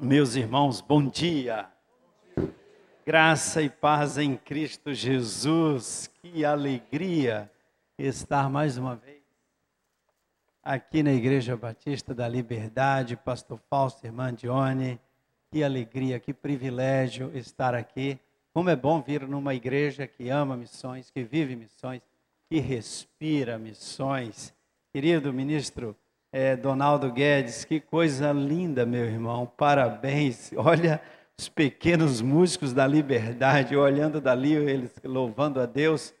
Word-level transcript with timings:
Meus 0.00 0.36
irmãos, 0.36 0.80
bom 0.80 1.04
dia. 1.04 1.66
Graça 3.04 3.60
e 3.60 3.68
paz 3.68 4.16
em 4.16 4.36
Cristo 4.36 4.94
Jesus. 4.94 6.08
Que 6.22 6.44
alegria 6.44 7.50
estar 7.98 8.48
mais 8.48 8.78
uma 8.78 8.94
vez 8.94 9.18
aqui 10.62 11.02
na 11.02 11.12
Igreja 11.12 11.56
Batista 11.56 12.14
da 12.14 12.28
Liberdade, 12.28 13.16
Pastor 13.16 13.58
Fausto, 13.68 14.06
irmã 14.06 14.32
Dione. 14.32 15.00
Que 15.50 15.64
alegria, 15.64 16.20
que 16.20 16.32
privilégio 16.32 17.36
estar 17.36 17.74
aqui. 17.74 18.20
Como 18.54 18.70
é 18.70 18.76
bom 18.76 19.02
vir 19.02 19.26
numa 19.26 19.52
igreja 19.52 20.06
que 20.06 20.28
ama 20.28 20.56
missões, 20.56 21.10
que 21.10 21.24
vive 21.24 21.56
missões, 21.56 22.02
que 22.48 22.60
respira 22.60 23.58
missões. 23.58 24.54
Querido 24.92 25.32
ministro 25.32 25.96
é, 26.32 26.56
Donaldo 26.56 27.10
Guedes, 27.10 27.64
que 27.64 27.80
coisa 27.80 28.32
linda, 28.32 28.84
meu 28.84 29.04
irmão, 29.04 29.50
parabéns. 29.56 30.50
Olha 30.56 31.00
os 31.38 31.48
pequenos 31.48 32.20
músicos 32.20 32.72
da 32.72 32.86
liberdade, 32.86 33.76
olhando 33.76 34.20
dali, 34.20 34.54
eles 34.54 34.92
louvando 35.04 35.60
a 35.60 35.66
Deus, 35.66 36.12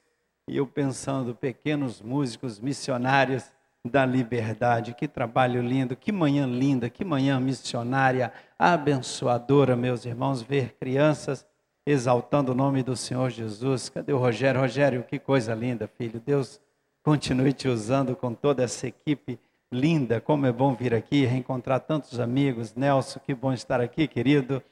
e 0.48 0.56
eu 0.56 0.66
pensando, 0.66 1.34
pequenos 1.34 2.00
músicos 2.00 2.58
missionários 2.58 3.44
da 3.84 4.06
liberdade. 4.06 4.94
Que 4.94 5.06
trabalho 5.06 5.60
lindo, 5.60 5.94
que 5.94 6.10
manhã 6.10 6.46
linda, 6.46 6.88
que 6.88 7.04
manhã 7.04 7.38
missionária, 7.38 8.32
abençoadora, 8.58 9.76
meus 9.76 10.06
irmãos, 10.06 10.40
ver 10.40 10.74
crianças 10.78 11.46
exaltando 11.84 12.52
o 12.52 12.54
nome 12.54 12.82
do 12.82 12.94
Senhor 12.96 13.30
Jesus. 13.30 13.88
Cadê 13.88 14.12
o 14.12 14.18
Rogério? 14.18 14.60
Rogério, 14.60 15.02
que 15.04 15.18
coisa 15.18 15.54
linda, 15.54 15.88
filho. 15.88 16.20
Deus 16.24 16.60
continue 17.02 17.52
te 17.52 17.66
usando 17.66 18.14
com 18.14 18.34
toda 18.34 18.62
essa 18.62 18.86
equipe 18.86 19.38
linda. 19.70 20.20
Como 20.20 20.46
é 20.46 20.52
bom 20.52 20.74
vir 20.74 20.94
aqui, 20.94 21.24
reencontrar 21.24 21.80
tantos 21.80 22.18
amigos. 22.18 22.74
Nelson, 22.74 23.20
que 23.20 23.34
bom 23.34 23.52
estar 23.52 23.80
aqui, 23.80 24.08
querido. 24.08 24.62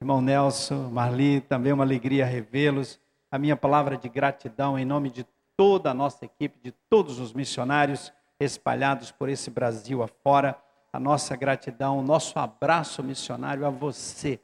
Irmão 0.00 0.20
Nelson, 0.20 0.90
Marli, 0.90 1.40
também 1.40 1.72
uma 1.72 1.84
alegria 1.84 2.26
revê-los. 2.26 3.00
A 3.30 3.38
minha 3.38 3.56
palavra 3.56 3.96
de 3.96 4.08
gratidão 4.08 4.78
em 4.78 4.84
nome 4.84 5.10
de 5.10 5.26
toda 5.56 5.90
a 5.90 5.94
nossa 5.94 6.24
equipe, 6.24 6.58
de 6.62 6.72
todos 6.90 7.18
os 7.18 7.32
missionários 7.32 8.12
espalhados 8.38 9.10
por 9.10 9.28
esse 9.28 9.50
Brasil 9.50 10.02
afora. 10.02 10.56
A 10.92 11.00
nossa 11.00 11.34
gratidão, 11.34 11.98
o 11.98 12.02
nosso 12.02 12.38
abraço 12.38 13.02
missionário 13.02 13.64
a 13.64 13.70
você, 13.70 14.38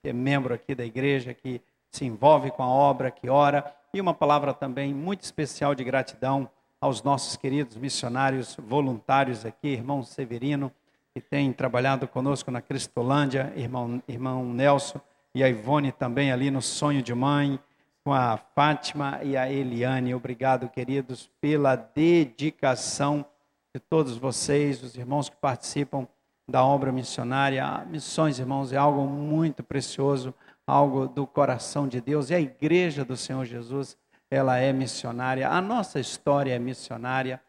que 0.00 0.08
é 0.08 0.12
membro 0.12 0.54
aqui 0.54 0.74
da 0.74 0.84
igreja, 0.84 1.34
que 1.34 1.60
se 1.90 2.04
envolve 2.04 2.52
com 2.52 2.62
a 2.62 2.68
obra, 2.68 3.10
que 3.10 3.28
ora. 3.28 3.74
E 3.92 4.00
uma 4.00 4.14
palavra 4.14 4.54
também 4.54 4.94
muito 4.94 5.22
especial 5.22 5.74
de 5.74 5.82
gratidão 5.82 6.48
aos 6.80 7.02
nossos 7.02 7.36
queridos 7.36 7.76
missionários 7.76 8.56
voluntários 8.56 9.44
aqui, 9.44 9.68
irmão 9.68 10.02
Severino, 10.02 10.72
que 11.12 11.20
tem 11.20 11.52
trabalhado 11.52 12.06
conosco 12.06 12.50
na 12.50 12.62
Cristolândia, 12.62 13.52
irmão, 13.56 14.02
irmão 14.06 14.44
Nelson 14.44 15.00
e 15.34 15.42
a 15.42 15.48
Ivone 15.48 15.90
também 15.90 16.30
ali 16.30 16.50
no 16.50 16.62
Sonho 16.62 17.02
de 17.02 17.14
Mãe, 17.14 17.58
com 18.04 18.12
a 18.12 18.36
Fátima 18.36 19.20
e 19.22 19.36
a 19.36 19.50
Eliane. 19.50 20.14
Obrigado, 20.14 20.68
queridos, 20.68 21.28
pela 21.40 21.74
dedicação 21.74 23.26
de 23.74 23.80
todos 23.80 24.16
vocês, 24.16 24.82
os 24.82 24.96
irmãos 24.96 25.28
que 25.28 25.36
participam 25.36 26.06
da 26.48 26.64
obra 26.64 26.90
missionária. 26.92 27.84
Missões, 27.90 28.38
irmãos, 28.38 28.72
é 28.72 28.76
algo 28.76 29.02
muito 29.06 29.62
precioso, 29.62 30.32
algo 30.66 31.06
do 31.08 31.26
coração 31.26 31.88
de 31.88 32.00
Deus, 32.00 32.30
e 32.30 32.34
a 32.34 32.40
igreja 32.40 33.04
do 33.04 33.16
Senhor 33.16 33.44
Jesus 33.44 33.96
ela 34.30 34.58
é 34.58 34.72
missionária. 34.72 35.48
A 35.48 35.60
nossa 35.60 35.98
história 35.98 36.54
é 36.54 36.58
missionária. 36.58 37.40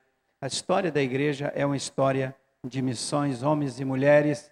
A 0.41 0.47
história 0.47 0.91
da 0.91 1.01
igreja 1.01 1.51
é 1.55 1.65
uma 1.65 1.77
história 1.77 2.35
de 2.65 2.81
missões, 2.81 3.43
homens 3.43 3.79
e 3.79 3.85
mulheres 3.85 4.51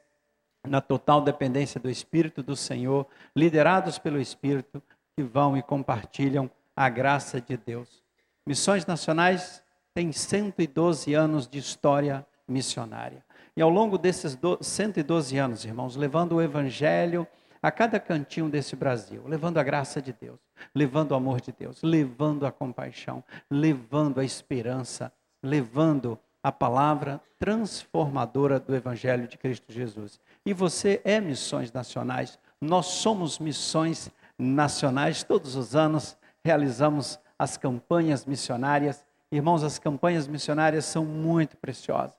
na 0.68 0.82
total 0.82 1.22
dependência 1.22 1.80
do 1.80 1.90
Espírito 1.90 2.44
do 2.44 2.56
Senhor, 2.56 3.08
liderados 3.36 3.98
pelo 3.98 4.20
Espírito, 4.20 4.84
que 5.16 5.24
vão 5.24 5.58
e 5.58 5.62
compartilham 5.62 6.52
a 6.76 6.90
graça 6.90 7.40
de 7.40 7.56
Deus. 7.56 8.04
Missões 8.46 8.86
Nacionais 8.86 9.64
têm 9.94 10.12
112 10.12 11.14
anos 11.14 11.48
de 11.48 11.58
história 11.58 12.26
missionária. 12.48 13.26
E 13.56 13.62
ao 13.62 13.70
longo 13.70 13.98
desses 13.98 14.38
112 14.62 15.38
anos, 15.38 15.66
irmãos, 15.66 15.96
levando 15.96 16.34
o 16.34 16.42
Evangelho 16.42 17.26
a 17.62 17.72
cada 17.72 18.00
cantinho 18.00 18.50
desse 18.50 18.76
Brasil, 18.76 19.24
levando 19.26 19.58
a 19.58 19.64
graça 19.64 20.02
de 20.02 20.14
Deus, 20.14 20.40
levando 20.74 21.12
o 21.12 21.16
amor 21.16 21.42
de 21.42 21.52
Deus, 21.52 21.82
levando 21.82 22.46
a 22.46 22.52
compaixão, 22.52 23.24
levando 23.50 24.20
a 24.20 24.26
esperança, 24.26 25.12
levando 25.42 26.20
a 26.44 26.52
palavra 26.52 27.22
transformadora 27.40 28.60
do 28.60 28.76
Evangelho 28.76 29.28
de 29.28 29.38
Cristo 29.38 29.72
Jesus. 29.72 30.20
E 30.46 30.54
você 30.54 31.02
é 31.04 31.20
missões 31.20 31.72
nacionais, 31.72 32.40
nós 32.62 32.86
somos 32.88 33.38
missões 33.40 34.10
nacionais, 34.38 35.24
todos 35.24 35.56
os 35.56 35.76
anos 35.76 36.18
realizamos 36.44 37.20
as 37.38 37.58
campanhas 37.58 38.26
missionárias. 38.26 39.06
Irmãos, 39.32 39.64
as 39.64 39.78
campanhas 39.78 40.28
missionárias 40.28 40.86
são 40.86 41.06
muito 41.06 41.58
preciosas. 41.58 42.16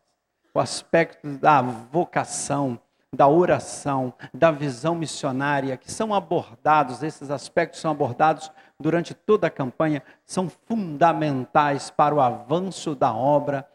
O 0.53 0.61
aspecto 0.61 1.27
da 1.39 1.63
vocação, 1.63 2.79
da 3.15 3.27
oração, 3.27 4.13
da 4.35 4.51
visão 4.51 4.95
missionária, 4.95 5.77
que 5.77 5.91
são 5.91 6.13
abordados, 6.13 7.03
esses 7.03 7.31
aspectos 7.31 7.81
são 7.81 7.91
abordados 7.91 8.51
durante 8.79 9.15
toda 9.15 9.47
a 9.47 9.51
campanha, 9.51 10.03
são 10.25 10.49
fundamentais 10.49 11.91
para 11.91 12.15
o 12.15 12.21
avanço 12.21 12.95
da 12.95 13.13
obra 13.13 13.67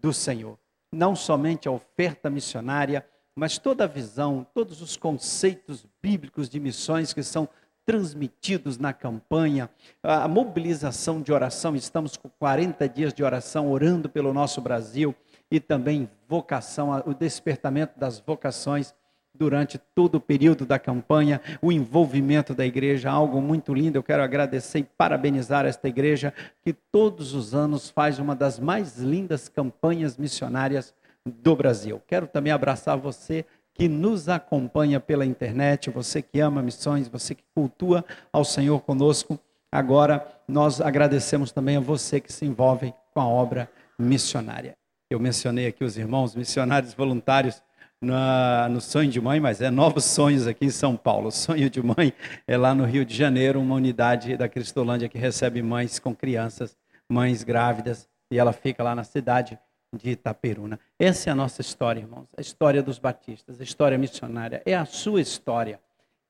do 0.00 0.12
Senhor. 0.12 0.58
Não 0.92 1.16
somente 1.16 1.66
a 1.66 1.72
oferta 1.72 2.28
missionária, 2.28 3.04
mas 3.34 3.56
toda 3.56 3.84
a 3.84 3.88
visão, 3.88 4.46
todos 4.52 4.82
os 4.82 4.96
conceitos 4.96 5.86
bíblicos 6.02 6.50
de 6.50 6.60
missões 6.60 7.14
que 7.14 7.22
são 7.22 7.48
transmitidos 7.84 8.78
na 8.78 8.92
campanha, 8.92 9.70
a 10.02 10.28
mobilização 10.28 11.20
de 11.20 11.32
oração, 11.32 11.74
estamos 11.74 12.16
com 12.16 12.28
40 12.28 12.88
dias 12.88 13.12
de 13.12 13.24
oração 13.24 13.70
orando 13.70 14.08
pelo 14.08 14.32
nosso 14.34 14.60
Brasil 14.60 15.14
e 15.52 15.60
também 15.60 16.08
vocação, 16.26 16.90
o 17.04 17.12
despertamento 17.12 18.00
das 18.00 18.18
vocações 18.18 18.94
durante 19.34 19.76
todo 19.94 20.14
o 20.14 20.20
período 20.20 20.64
da 20.64 20.78
campanha, 20.78 21.42
o 21.60 21.70
envolvimento 21.70 22.54
da 22.54 22.64
igreja, 22.64 23.10
algo 23.10 23.38
muito 23.38 23.74
lindo. 23.74 23.98
Eu 23.98 24.02
quero 24.02 24.22
agradecer 24.22 24.78
e 24.78 24.84
parabenizar 24.84 25.66
esta 25.66 25.86
igreja 25.88 26.32
que 26.62 26.72
todos 26.72 27.34
os 27.34 27.54
anos 27.54 27.90
faz 27.90 28.18
uma 28.18 28.34
das 28.34 28.58
mais 28.58 28.96
lindas 28.96 29.46
campanhas 29.46 30.16
missionárias 30.16 30.94
do 31.26 31.54
Brasil. 31.54 32.00
Quero 32.06 32.26
também 32.26 32.50
abraçar 32.50 32.96
você 32.96 33.44
que 33.74 33.90
nos 33.90 34.30
acompanha 34.30 35.00
pela 35.00 35.26
internet, 35.26 35.90
você 35.90 36.22
que 36.22 36.40
ama 36.40 36.62
missões, 36.62 37.08
você 37.08 37.34
que 37.34 37.44
cultua 37.54 38.02
ao 38.32 38.42
Senhor 38.42 38.80
conosco. 38.80 39.38
Agora 39.70 40.26
nós 40.48 40.80
agradecemos 40.80 41.52
também 41.52 41.76
a 41.76 41.80
você 41.80 42.20
que 42.20 42.32
se 42.32 42.46
envolve 42.46 42.94
com 43.12 43.20
a 43.20 43.28
obra 43.28 43.70
missionária. 43.98 44.74
Eu 45.12 45.20
mencionei 45.20 45.66
aqui 45.66 45.84
os 45.84 45.98
irmãos 45.98 46.34
missionários 46.34 46.94
voluntários 46.94 47.62
na, 48.00 48.66
no 48.70 48.80
Sonho 48.80 49.10
de 49.10 49.20
Mãe, 49.20 49.38
mas 49.38 49.60
é 49.60 49.70
Novos 49.70 50.06
Sonhos 50.06 50.46
aqui 50.46 50.64
em 50.64 50.70
São 50.70 50.96
Paulo. 50.96 51.28
O 51.28 51.30
Sonho 51.30 51.68
de 51.68 51.82
Mãe 51.82 52.14
é 52.46 52.56
lá 52.56 52.74
no 52.74 52.86
Rio 52.86 53.04
de 53.04 53.14
Janeiro, 53.14 53.60
uma 53.60 53.74
unidade 53.74 54.38
da 54.38 54.48
Cristolândia 54.48 55.10
que 55.10 55.18
recebe 55.18 55.60
mães 55.60 55.98
com 55.98 56.16
crianças, 56.16 56.78
mães 57.06 57.44
grávidas, 57.44 58.08
e 58.30 58.38
ela 58.38 58.54
fica 58.54 58.82
lá 58.82 58.94
na 58.94 59.04
cidade 59.04 59.58
de 59.94 60.12
Itaperuna. 60.12 60.80
Essa 60.98 61.28
é 61.28 61.32
a 61.32 61.36
nossa 61.36 61.60
história, 61.60 62.00
irmãos, 62.00 62.28
a 62.34 62.40
história 62.40 62.82
dos 62.82 62.98
batistas, 62.98 63.60
a 63.60 63.64
história 63.64 63.98
missionária, 63.98 64.62
é 64.64 64.74
a 64.74 64.86
sua 64.86 65.20
história. 65.20 65.78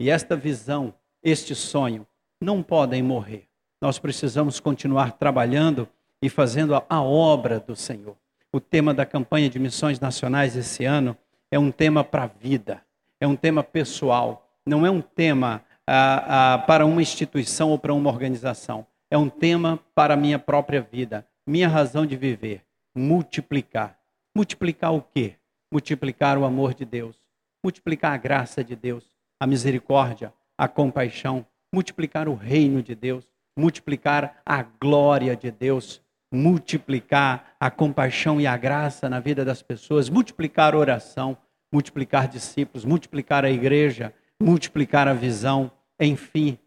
E 0.01 0.11
esta 0.11 0.35
visão, 0.35 0.93
este 1.23 1.55
sonho, 1.55 2.05
não 2.41 2.65
podem 2.65 3.01
morrer. 3.01 3.47
Nós 3.81 4.01
precisamos 4.01 4.59
continuar 4.59 5.13
trabalhando 5.13 5.89
e 6.21 6.29
fazendo 6.29 6.75
a, 6.75 6.85
a 6.89 7.01
obra 7.01 7.61
do 7.61 7.77
Senhor 7.77 8.17
o 8.53 8.61
tema 8.61 8.93
da 8.93 9.07
campanha 9.07 9.49
de 9.49 9.59
missões 9.59 9.99
nacionais 9.99 10.55
esse 10.55 10.85
ano 10.85 11.17
é 11.51 11.59
um 11.59 11.71
tema 11.71 12.05
para 12.05 12.25
a 12.25 12.27
vida, 12.27 12.83
é 13.19 13.27
um 13.27 13.35
tema 13.35 13.65
pessoal, 13.65 14.47
não 14.67 14.85
é 14.85 14.91
um 14.91 15.01
tema 15.01 15.65
ah, 15.87 16.55
ah, 16.55 16.59
para 16.59 16.85
uma 16.85 17.01
instituição 17.01 17.71
ou 17.71 17.79
para 17.79 17.95
uma 17.95 18.11
organização, 18.11 18.87
é 19.11 19.17
um 19.17 19.29
tema 19.29 19.81
para 19.95 20.15
a 20.15 20.17
minha 20.17 20.39
própria 20.39 20.83
vida, 20.83 21.27
minha 21.47 21.69
razão 21.69 22.05
de 22.05 22.17
viver, 22.17 22.63
multiplicar. 22.95 23.99
Multiplicar 24.35 24.95
o 24.95 25.03
quê? 25.03 25.35
Multiplicar 25.71 26.39
o 26.39 26.45
amor 26.45 26.75
de 26.75 26.85
Deus, 26.85 27.17
multiplicar 27.65 28.13
a 28.13 28.17
graça 28.17 28.63
de 28.63 28.77
Deus, 28.77 29.05
a 29.41 29.47
misericórdia, 29.47 30.33
a 30.57 30.69
compaixão, 30.69 31.47
multiplicar 31.75 32.29
o 32.29 32.35
reino 32.35 32.83
de 32.83 32.95
Deus, 32.95 33.31
multiplicar 33.57 34.41
a 34.45 34.63
glória 34.63 35.35
de 35.35 35.51
Deus, 35.51 36.02
multiplicar 36.33 37.55
a 37.61 37.71
compaixão 37.71 38.41
e 38.41 38.47
a 38.47 38.57
graça 38.57 39.09
na 39.09 39.21
vida 39.21 39.45
das 39.45 39.63
pessoas, 39.63 40.09
multiplicar 40.09 40.75
a 40.75 40.79
oração, 40.79 41.37
multiplicar 41.71 42.27
discípulos, 42.27 42.85
multiplicar 42.85 43.45
a 43.45 43.51
igreja, 43.51 44.15
multiplicar 44.41 45.07
a 45.07 45.13
visão, 45.13 45.71
enfim, 46.01 46.59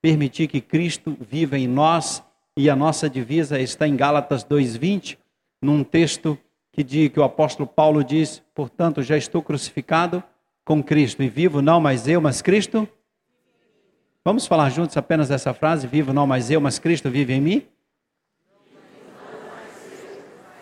permitir 0.00 0.46
que 0.46 0.60
Cristo 0.60 1.16
viva 1.20 1.58
em 1.58 1.66
nós 1.66 2.22
e 2.56 2.70
a 2.70 2.76
nossa 2.76 3.10
divisa 3.10 3.60
está 3.60 3.86
em 3.86 3.96
Gálatas 3.96 4.44
2:20, 4.44 5.18
num 5.60 5.82
texto 5.82 6.38
que 6.72 6.84
diz 6.84 7.08
que 7.10 7.18
o 7.18 7.24
apóstolo 7.24 7.68
Paulo 7.68 8.04
diz, 8.04 8.42
portanto, 8.54 9.02
já 9.02 9.16
estou 9.16 9.42
crucificado 9.42 10.22
com 10.64 10.82
Cristo. 10.82 11.22
E 11.22 11.28
vivo 11.28 11.60
não 11.60 11.80
mais 11.80 12.06
eu, 12.06 12.20
mas 12.20 12.40
Cristo. 12.40 12.88
Vamos 14.24 14.46
falar 14.46 14.70
juntos 14.70 14.96
apenas 14.96 15.28
dessa 15.28 15.52
frase: 15.54 15.86
vivo 15.86 16.12
não 16.12 16.26
mais 16.26 16.50
eu, 16.50 16.60
mas 16.60 16.78
Cristo 16.78 17.10
vive 17.10 17.32
em 17.32 17.40
mim? 17.40 17.66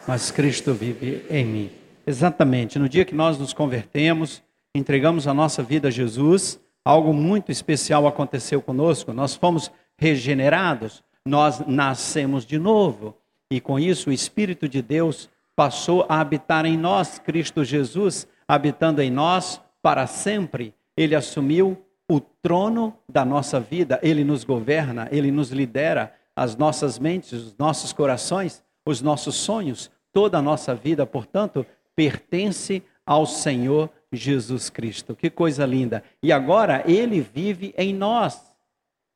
Mas 0.06 0.30
Cristo 0.30 0.72
vive 0.72 1.24
em 1.28 1.44
mim. 1.44 1.70
Exatamente. 2.06 2.78
No 2.78 2.88
dia 2.88 3.04
que 3.04 3.14
nós 3.14 3.38
nos 3.38 3.52
convertemos, 3.52 4.42
entregamos 4.74 5.26
a 5.26 5.34
nossa 5.34 5.62
vida 5.62 5.88
a 5.88 5.90
Jesus, 5.90 6.60
algo 6.84 7.12
muito 7.12 7.50
especial 7.50 8.06
aconteceu 8.06 8.62
conosco. 8.62 9.12
Nós 9.12 9.34
fomos 9.34 9.70
regenerados, 9.98 11.02
nós 11.24 11.60
nascemos 11.66 12.46
de 12.46 12.58
novo. 12.58 13.16
E 13.50 13.60
com 13.60 13.78
isso, 13.78 14.10
o 14.10 14.12
Espírito 14.12 14.68
de 14.68 14.80
Deus 14.80 15.28
passou 15.56 16.06
a 16.08 16.20
habitar 16.20 16.64
em 16.66 16.76
nós, 16.76 17.18
Cristo 17.18 17.64
Jesus, 17.64 18.28
habitando 18.46 19.02
em 19.02 19.10
nós 19.10 19.60
para 19.82 20.06
sempre. 20.06 20.74
Ele 20.96 21.14
assumiu 21.14 21.82
o 22.08 22.20
trono 22.20 22.94
da 23.08 23.24
nossa 23.24 23.58
vida, 23.58 23.98
ele 24.02 24.22
nos 24.22 24.44
governa, 24.44 25.08
ele 25.10 25.32
nos 25.32 25.50
lidera, 25.50 26.14
as 26.36 26.54
nossas 26.54 26.98
mentes, 26.98 27.32
os 27.32 27.56
nossos 27.56 27.92
corações, 27.92 28.62
os 28.84 29.00
nossos 29.02 29.34
sonhos, 29.34 29.90
toda 30.16 30.38
a 30.38 30.42
nossa 30.42 30.74
vida, 30.74 31.04
portanto, 31.04 31.66
pertence 31.94 32.82
ao 33.04 33.26
Senhor 33.26 33.90
Jesus 34.10 34.70
Cristo. 34.70 35.14
Que 35.14 35.28
coisa 35.28 35.66
linda! 35.66 36.02
E 36.22 36.32
agora 36.32 36.82
ele 36.90 37.20
vive 37.20 37.74
em 37.76 37.92
nós. 37.92 38.50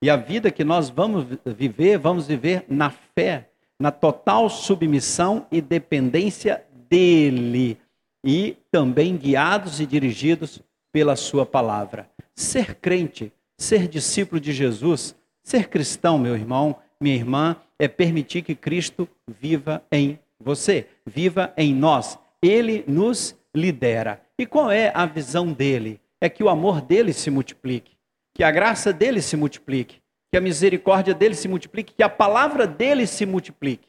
E 0.02 0.10
a 0.10 0.16
vida 0.16 0.50
que 0.50 0.62
nós 0.62 0.90
vamos 0.90 1.24
viver, 1.46 1.96
vamos 1.96 2.26
viver 2.26 2.66
na 2.68 2.90
fé, 2.90 3.48
na 3.78 3.90
total 3.90 4.50
submissão 4.50 5.46
e 5.50 5.62
dependência 5.62 6.62
dele, 6.90 7.78
e 8.22 8.58
também 8.70 9.16
guiados 9.16 9.80
e 9.80 9.86
dirigidos 9.86 10.60
pela 10.92 11.16
sua 11.16 11.46
palavra. 11.46 12.10
Ser 12.34 12.74
crente, 12.74 13.32
ser 13.56 13.88
discípulo 13.88 14.38
de 14.38 14.52
Jesus, 14.52 15.16
ser 15.42 15.70
cristão, 15.70 16.18
meu 16.18 16.34
irmão, 16.34 16.76
minha 17.00 17.16
irmã, 17.16 17.56
é 17.78 17.88
permitir 17.88 18.42
que 18.42 18.54
Cristo 18.54 19.08
viva 19.26 19.82
em 19.90 20.18
você, 20.40 20.88
viva 21.06 21.52
em 21.56 21.74
nós. 21.74 22.18
Ele 22.42 22.84
nos 22.86 23.36
lidera. 23.54 24.22
E 24.38 24.46
qual 24.46 24.70
é 24.70 24.90
a 24.94 25.04
visão 25.06 25.52
dele? 25.52 26.00
É 26.20 26.28
que 26.28 26.42
o 26.42 26.48
amor 26.48 26.80
dele 26.80 27.12
se 27.12 27.30
multiplique, 27.30 27.96
que 28.34 28.42
a 28.42 28.50
graça 28.50 28.92
dele 28.92 29.22
se 29.22 29.36
multiplique, 29.36 30.02
que 30.30 30.36
a 30.36 30.40
misericórdia 30.40 31.14
dele 31.14 31.34
se 31.34 31.48
multiplique, 31.48 31.94
que 31.94 32.02
a 32.02 32.08
palavra 32.08 32.66
dele 32.66 33.06
se 33.06 33.26
multiplique. 33.26 33.88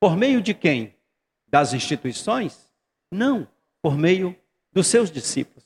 Por 0.00 0.16
meio 0.16 0.40
de 0.40 0.54
quem? 0.54 0.94
Das 1.48 1.72
instituições? 1.72 2.70
Não, 3.10 3.48
por 3.82 3.96
meio 3.96 4.36
dos 4.72 4.86
seus 4.86 5.10
discípulos. 5.10 5.64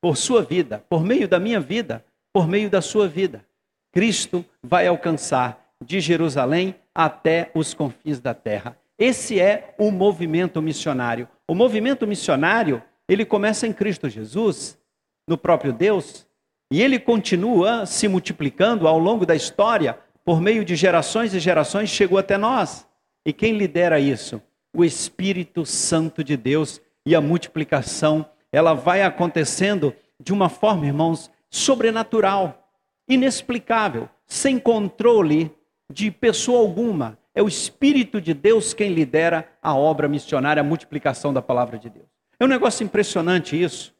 Por 0.00 0.16
sua 0.16 0.42
vida, 0.42 0.84
por 0.88 1.02
meio 1.02 1.26
da 1.26 1.40
minha 1.40 1.60
vida, 1.60 2.04
por 2.32 2.46
meio 2.46 2.70
da 2.70 2.80
sua 2.80 3.08
vida. 3.08 3.44
Cristo 3.92 4.44
vai 4.62 4.86
alcançar 4.86 5.74
de 5.84 6.00
Jerusalém 6.00 6.74
até 6.94 7.50
os 7.54 7.74
confins 7.74 8.20
da 8.20 8.34
terra. 8.34 8.78
Esse 9.00 9.40
é 9.40 9.74
o 9.78 9.90
movimento 9.90 10.60
missionário. 10.60 11.26
O 11.48 11.54
movimento 11.54 12.06
missionário, 12.06 12.82
ele 13.08 13.24
começa 13.24 13.66
em 13.66 13.72
Cristo 13.72 14.10
Jesus, 14.10 14.78
no 15.26 15.38
próprio 15.38 15.72
Deus, 15.72 16.26
e 16.70 16.82
ele 16.82 16.98
continua 16.98 17.86
se 17.86 18.06
multiplicando 18.06 18.86
ao 18.86 18.98
longo 18.98 19.24
da 19.24 19.34
história, 19.34 19.98
por 20.22 20.38
meio 20.38 20.66
de 20.66 20.76
gerações 20.76 21.32
e 21.32 21.40
gerações, 21.40 21.88
chegou 21.88 22.18
até 22.18 22.36
nós. 22.36 22.86
E 23.24 23.32
quem 23.32 23.56
lidera 23.56 23.98
isso? 23.98 24.40
O 24.76 24.84
Espírito 24.84 25.64
Santo 25.64 26.22
de 26.22 26.36
Deus. 26.36 26.78
E 27.06 27.14
a 27.14 27.22
multiplicação, 27.22 28.26
ela 28.52 28.74
vai 28.74 29.02
acontecendo 29.02 29.94
de 30.22 30.30
uma 30.30 30.50
forma, 30.50 30.84
irmãos, 30.84 31.30
sobrenatural, 31.48 32.70
inexplicável, 33.08 34.10
sem 34.26 34.58
controle 34.58 35.50
de 35.90 36.10
pessoa 36.10 36.60
alguma. 36.60 37.18
É 37.34 37.42
o 37.42 37.48
Espírito 37.48 38.20
de 38.20 38.34
Deus 38.34 38.74
quem 38.74 38.92
lidera 38.92 39.48
a 39.62 39.74
obra 39.74 40.08
missionária, 40.08 40.60
a 40.60 40.64
multiplicação 40.64 41.32
da 41.32 41.40
palavra 41.40 41.78
de 41.78 41.88
Deus. 41.88 42.06
É 42.38 42.44
um 42.44 42.48
negócio 42.48 42.84
impressionante 42.84 43.60
isso. 43.60 43.94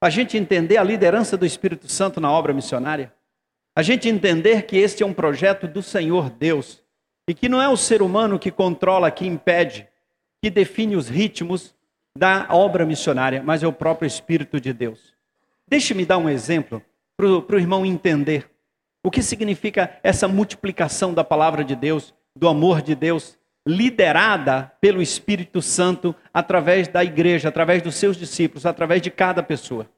A 0.00 0.08
gente 0.08 0.36
entender 0.36 0.78
a 0.78 0.84
liderança 0.84 1.36
do 1.36 1.46
Espírito 1.46 1.88
Santo 1.88 2.20
na 2.20 2.30
obra 2.30 2.52
missionária. 2.52 3.12
A 3.76 3.82
gente 3.82 4.08
entender 4.08 4.62
que 4.62 4.76
este 4.76 5.02
é 5.02 5.06
um 5.06 5.12
projeto 5.12 5.68
do 5.68 5.82
Senhor 5.82 6.30
Deus. 6.30 6.82
E 7.28 7.34
que 7.34 7.48
não 7.48 7.62
é 7.62 7.68
o 7.68 7.76
ser 7.76 8.02
humano 8.02 8.38
que 8.38 8.50
controla, 8.50 9.10
que 9.10 9.26
impede, 9.26 9.86
que 10.42 10.50
define 10.50 10.96
os 10.96 11.08
ritmos 11.08 11.74
da 12.16 12.48
obra 12.50 12.84
missionária, 12.84 13.42
mas 13.42 13.62
é 13.62 13.66
o 13.66 13.72
próprio 13.72 14.06
Espírito 14.06 14.60
de 14.60 14.72
Deus. 14.72 15.14
Deixe-me 15.68 16.04
dar 16.04 16.18
um 16.18 16.28
exemplo 16.28 16.82
para 17.16 17.56
o 17.56 17.58
irmão 17.58 17.86
entender 17.86 18.50
o 19.04 19.10
que 19.10 19.22
significa 19.22 19.98
essa 20.02 20.28
multiplicação 20.28 21.14
da 21.14 21.24
palavra 21.24 21.64
de 21.64 21.74
Deus 21.74 22.12
do 22.34 22.48
amor 22.48 22.82
de 22.82 22.94
Deus, 22.94 23.38
liderada 23.66 24.72
pelo 24.80 25.00
Espírito 25.00 25.62
Santo 25.62 26.14
através 26.32 26.88
da 26.88 27.04
igreja, 27.04 27.48
através 27.48 27.82
dos 27.82 27.94
seus 27.94 28.16
discípulos, 28.16 28.66
através 28.66 29.00
de 29.00 29.10
cada 29.10 29.42
pessoa. 29.42 29.88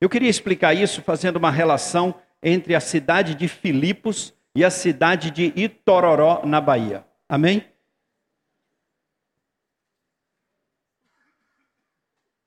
Eu 0.00 0.08
queria 0.08 0.28
explicar 0.28 0.74
isso 0.74 1.02
fazendo 1.02 1.36
uma 1.36 1.50
relação 1.50 2.14
entre 2.42 2.74
a 2.74 2.80
cidade 2.80 3.34
de 3.34 3.48
Filipos 3.48 4.34
e 4.54 4.64
a 4.64 4.70
cidade 4.70 5.30
de 5.30 5.52
Itororó, 5.56 6.44
na 6.44 6.60
Bahia. 6.60 7.06
Amém? 7.28 7.64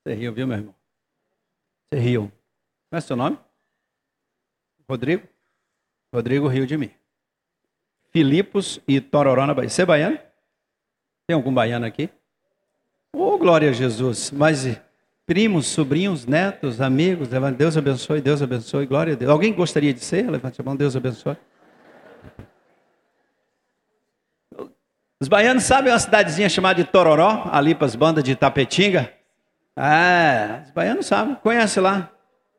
Você 0.04 0.16
riu, 0.16 0.34
viu, 0.34 0.48
meu 0.48 0.58
irmão? 0.58 0.76
Você 1.90 2.00
riu. 2.00 2.32
Qual 2.90 2.98
é 2.98 3.02
seu 3.02 3.16
nome? 3.16 3.38
Rodrigo? 4.90 5.28
Rodrigo 6.14 6.48
riu 6.48 6.66
de 6.66 6.78
mim. 6.78 6.92
Filipos 8.14 8.80
e 8.88 9.02
Tororó 9.02 9.52
Bahia. 9.56 9.70
Você 9.70 9.82
é 9.82 9.86
baiano? 9.86 10.20
Tem 11.28 11.34
algum 11.34 11.52
baiano 11.52 11.88
aqui? 11.88 12.10
Oh, 13.12 13.40
glória 13.40 13.72
a 13.72 13.74
Jesus. 13.74 14.30
Mas 14.30 14.80
primos, 15.26 15.66
sobrinhos, 15.66 16.28
netos, 16.28 16.80
amigos, 16.80 17.28
Deus 17.58 17.76
abençoe, 17.76 18.22
Deus 18.22 18.42
abençoe, 18.42 18.86
glória 18.86 19.14
a 19.14 19.16
Deus. 19.16 19.32
Alguém 19.32 19.52
gostaria 19.52 19.92
de 19.92 20.06
ser? 20.06 20.30
Levante 20.30 20.62
a 20.62 20.64
mão, 20.64 20.76
Deus 20.76 20.96
abençoe. 20.96 21.36
Os 25.20 25.28
baianos 25.28 25.64
sabem 25.64 25.92
uma 25.92 25.98
cidadezinha 25.98 26.50
chamada 26.50 26.84
de 26.84 26.90
Tororó, 26.90 27.50
ali 27.52 27.74
para 27.74 27.88
as 27.88 27.96
bandas 27.96 28.24
de 28.24 28.36
Tapetinga? 28.36 29.12
Ah, 29.76 30.62
os 30.66 30.72
baianos 30.72 31.08
sabem, 31.08 31.34
conhece 31.36 31.80
lá. 31.80 32.12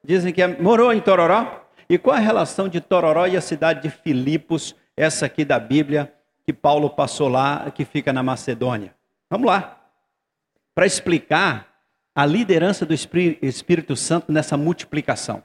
Dizem 0.02 0.32
que 0.32 0.42
é, 0.42 0.48
morou 0.48 0.92
em 0.92 1.00
Tororó. 1.00 1.60
E 1.88 1.96
qual 1.98 2.16
a 2.16 2.18
relação 2.18 2.68
de 2.68 2.80
Tororó 2.80 3.26
e 3.26 3.36
a 3.36 3.40
cidade 3.40 3.82
de 3.82 3.90
Filipos? 3.90 4.74
Essa 4.96 5.26
aqui 5.26 5.44
da 5.44 5.58
Bíblia 5.58 6.14
que 6.44 6.52
Paulo 6.52 6.90
passou 6.90 7.28
lá, 7.28 7.70
que 7.70 7.84
fica 7.84 8.12
na 8.12 8.22
Macedônia. 8.22 8.94
Vamos 9.30 9.46
lá. 9.46 9.80
Para 10.74 10.86
explicar 10.86 11.74
a 12.14 12.26
liderança 12.26 12.84
do 12.84 12.94
Espírito 12.94 13.96
Santo 13.96 14.30
nessa 14.30 14.56
multiplicação. 14.56 15.42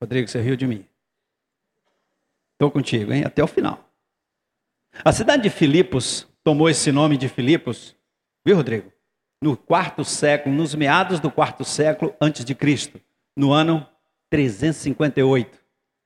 Rodrigo, 0.00 0.28
você 0.28 0.40
riu 0.40 0.54
de 0.54 0.66
mim. 0.66 0.86
Estou 2.52 2.70
contigo, 2.70 3.12
hein? 3.12 3.24
Até 3.24 3.42
o 3.42 3.46
final. 3.46 3.90
A 5.04 5.12
cidade 5.12 5.42
de 5.42 5.50
Filipos 5.50 6.28
tomou 6.44 6.68
esse 6.68 6.92
nome 6.92 7.16
de 7.16 7.28
Filipos, 7.28 7.96
viu, 8.44 8.56
Rodrigo? 8.56 8.92
No 9.42 9.56
quarto 9.56 10.04
século, 10.04 10.54
nos 10.54 10.74
meados 10.74 11.18
do 11.18 11.30
quarto 11.30 11.64
século 11.64 12.14
antes 12.20 12.44
de 12.44 12.54
Cristo, 12.54 13.00
no 13.36 13.52
ano 13.52 13.86
358 14.30 15.58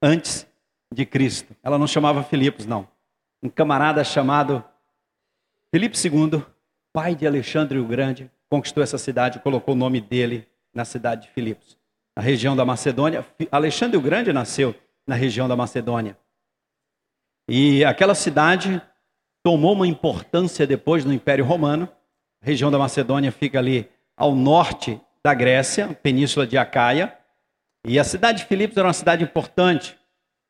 antes 0.02 0.46
de 0.92 1.04
Cristo. 1.04 1.54
Ela 1.62 1.78
não 1.78 1.86
chamava 1.86 2.22
Filipos, 2.22 2.66
não. 2.66 2.88
Um 3.42 3.48
camarada 3.48 4.02
chamado 4.02 4.64
Filipe 5.70 5.96
II, 5.96 6.42
pai 6.92 7.14
de 7.14 7.26
Alexandre 7.26 7.78
o 7.78 7.86
Grande, 7.86 8.30
conquistou 8.48 8.82
essa 8.82 8.98
cidade 8.98 9.38
e 9.38 9.40
colocou 9.40 9.74
o 9.74 9.78
nome 9.78 10.00
dele 10.00 10.46
na 10.72 10.84
cidade 10.84 11.22
de 11.22 11.28
Filipos, 11.30 11.76
na 12.16 12.22
região 12.22 12.56
da 12.56 12.64
Macedônia. 12.64 13.26
Alexandre 13.50 13.96
o 13.96 14.00
Grande 14.00 14.32
nasceu 14.32 14.74
na 15.06 15.14
região 15.14 15.48
da 15.48 15.56
Macedônia. 15.56 16.16
E 17.48 17.84
aquela 17.84 18.14
cidade 18.14 18.80
tomou 19.42 19.72
uma 19.72 19.86
importância 19.86 20.66
depois 20.66 21.04
no 21.04 21.12
Império 21.12 21.44
Romano. 21.44 21.88
A 22.42 22.46
região 22.46 22.70
da 22.70 22.78
Macedônia 22.78 23.32
fica 23.32 23.58
ali 23.58 23.88
ao 24.16 24.34
norte 24.34 25.00
da 25.24 25.34
Grécia, 25.34 25.88
península 26.02 26.46
de 26.46 26.56
Acaia. 26.58 27.16
E 27.86 27.98
a 27.98 28.04
cidade 28.04 28.38
de 28.38 28.44
Filipos 28.44 28.76
era 28.76 28.86
uma 28.86 28.92
cidade 28.92 29.24
importante. 29.24 29.97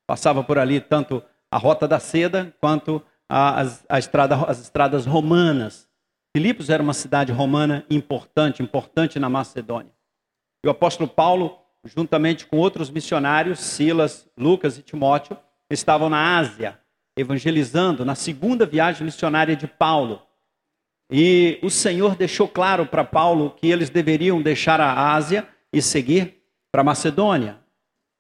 Passava 0.09 0.43
por 0.43 0.59
ali 0.59 0.81
tanto 0.81 1.23
a 1.51 1.59
Rota 1.59 1.87
da 1.87 2.01
Seda 2.01 2.55
quanto 2.63 3.03
a, 3.29 3.63
a 3.91 3.99
estrada, 3.99 4.37
as 4.47 4.59
estradas 4.59 5.05
romanas. 5.05 5.87
Filipos 6.35 6.71
era 6.71 6.83
uma 6.83 6.95
cidade 6.95 7.31
romana 7.31 7.85
importante, 7.91 8.63
importante 8.63 9.19
na 9.19 9.29
Macedônia. 9.29 9.93
E 10.65 10.67
o 10.67 10.71
apóstolo 10.71 11.07
Paulo, 11.07 11.59
juntamente 11.85 12.47
com 12.47 12.57
outros 12.57 12.89
missionários, 12.89 13.61
Silas, 13.61 14.27
Lucas 14.35 14.79
e 14.79 14.83
Timóteo, 14.83 15.37
estavam 15.71 16.09
na 16.09 16.39
Ásia, 16.39 16.81
evangelizando 17.15 18.03
na 18.03 18.15
segunda 18.15 18.65
viagem 18.65 19.05
missionária 19.05 19.55
de 19.55 19.67
Paulo. 19.67 20.23
E 21.13 21.59
o 21.63 21.69
Senhor 21.69 22.17
deixou 22.17 22.49
claro 22.49 22.87
para 22.87 23.05
Paulo 23.05 23.51
que 23.51 23.67
eles 23.67 23.91
deveriam 23.91 24.41
deixar 24.41 24.81
a 24.81 25.13
Ásia 25.13 25.47
e 25.71 25.83
seguir 25.83 26.43
para 26.73 26.83
Macedônia. 26.83 27.59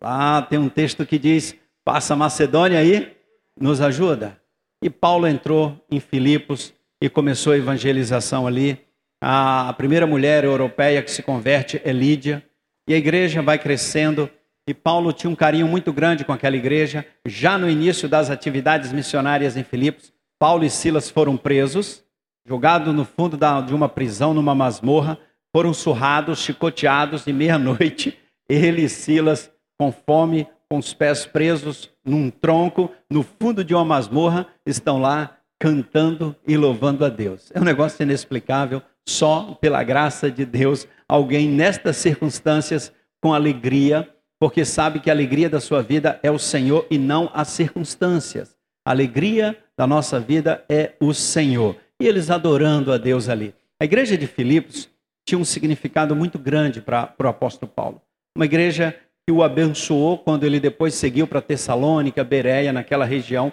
Lá 0.03 0.43
tem 0.43 0.59
um 0.59 0.69
texto 0.69 1.07
que 1.07 1.19
diz: 1.19 1.57
passa 1.89 2.15
Macedônia 2.15 2.81
aí, 2.81 3.17
nos 3.59 3.81
ajuda. 3.81 4.39
E 4.85 4.91
Paulo 4.91 5.27
entrou 5.27 5.75
em 5.91 5.99
Filipos 5.99 6.75
e 7.03 7.09
começou 7.09 7.55
a 7.55 7.57
evangelização 7.57 8.47
ali. 8.47 8.79
A 9.23 9.73
primeira 9.73 10.07
mulher 10.07 10.45
europeia 10.45 11.03
que 11.03 11.11
se 11.11 11.23
converte 11.23 11.81
é 11.83 11.91
Lídia. 11.91 12.45
E 12.87 12.93
a 12.93 12.99
igreja 12.99 13.41
vai 13.41 13.59
crescendo. 13.59 14.29
E 14.69 14.75
Paulo 14.75 15.15
tinha 15.15 15.31
um 15.31 15.35
carinho 15.35 15.67
muito 15.67 15.91
grande 15.91 16.27
com 16.27 16.33
aquela 16.35 16.59
igreja. 16.59 17.07
Já 17.25 17.57
no 17.57 17.71
início 17.71 18.07
das 18.07 18.29
atividades 18.29 18.93
missionárias 18.93 19.57
em 19.57 19.65
Filipos, 19.65 20.13
Paulo 20.39 20.67
e 20.67 20.69
Silas 20.71 21.09
foram 21.09 21.39
presos, 21.39 22.05
jogados 22.47 22.95
no 22.95 23.07
fundo 23.07 23.39
de 23.67 23.73
uma 23.73 23.89
prisão, 23.89 24.35
numa 24.35 24.55
masmorra, 24.55 25.19
foram 25.57 25.73
surrados, 25.73 26.41
chicoteados, 26.41 27.27
e 27.27 27.33
meia-noite, 27.33 28.15
ele 28.47 28.83
e 28.83 28.91
Silas, 28.91 29.51
com 29.79 29.91
fome, 29.91 30.47
com 30.71 30.79
os 30.79 30.93
pés 30.93 31.25
presos 31.25 31.91
num 32.05 32.31
tronco, 32.31 32.91
no 33.11 33.23
fundo 33.23 33.65
de 33.65 33.75
uma 33.75 33.85
masmorra, 33.85 34.47
estão 34.67 35.01
lá 35.01 35.39
cantando 35.59 36.37
e 36.47 36.57
louvando 36.57 37.05
a 37.05 37.09
Deus. 37.09 37.51
É 37.55 37.61
um 37.61 37.65
negócio 37.65 38.03
inexplicável, 38.03 38.83
só 39.07 39.57
pela 39.61 39.83
graça 39.83 40.31
de 40.31 40.45
Deus, 40.45 40.87
alguém 41.09 41.49
nestas 41.49 41.97
circunstâncias 41.97 42.93
com 43.23 43.33
alegria, 43.33 44.09
porque 44.39 44.65
sabe 44.65 45.01
que 45.01 45.11
a 45.11 45.13
alegria 45.13 45.49
da 45.49 45.59
sua 45.59 45.83
vida 45.83 46.21
é 46.23 46.31
o 46.31 46.39
Senhor 46.39 46.87
e 46.91 46.99
não 46.99 47.31
as 47.33 47.49
circunstâncias. 47.49 48.55
A 48.87 48.91
alegria 48.91 49.57
da 49.77 49.87
nossa 49.87 50.21
vida 50.21 50.65
é 50.69 50.93
o 51.01 51.13
Senhor. 51.13 51.77
E 52.01 52.07
eles 52.07 52.31
adorando 52.31 52.93
a 52.93 52.99
Deus 52.99 53.29
ali. 53.29 53.55
A 53.81 53.85
igreja 53.85 54.17
de 54.17 54.27
Filipos 54.27 54.89
tinha 55.27 55.39
um 55.39 55.45
significado 55.45 56.15
muito 56.15 56.39
grande 56.39 56.81
para 56.81 57.13
o 57.19 57.27
apóstolo 57.27 57.71
Paulo. 57.71 58.01
Uma 58.37 58.45
igreja 58.45 58.95
que 59.29 59.33
o 59.33 59.43
abençoou 59.43 60.17
quando 60.17 60.45
ele 60.45 60.59
depois 60.59 60.95
seguiu 60.95 61.27
para 61.27 61.43
Tessalônica, 61.43 62.25
Bereia, 62.25 62.73
naquela 62.73 63.05
região. 63.05 63.53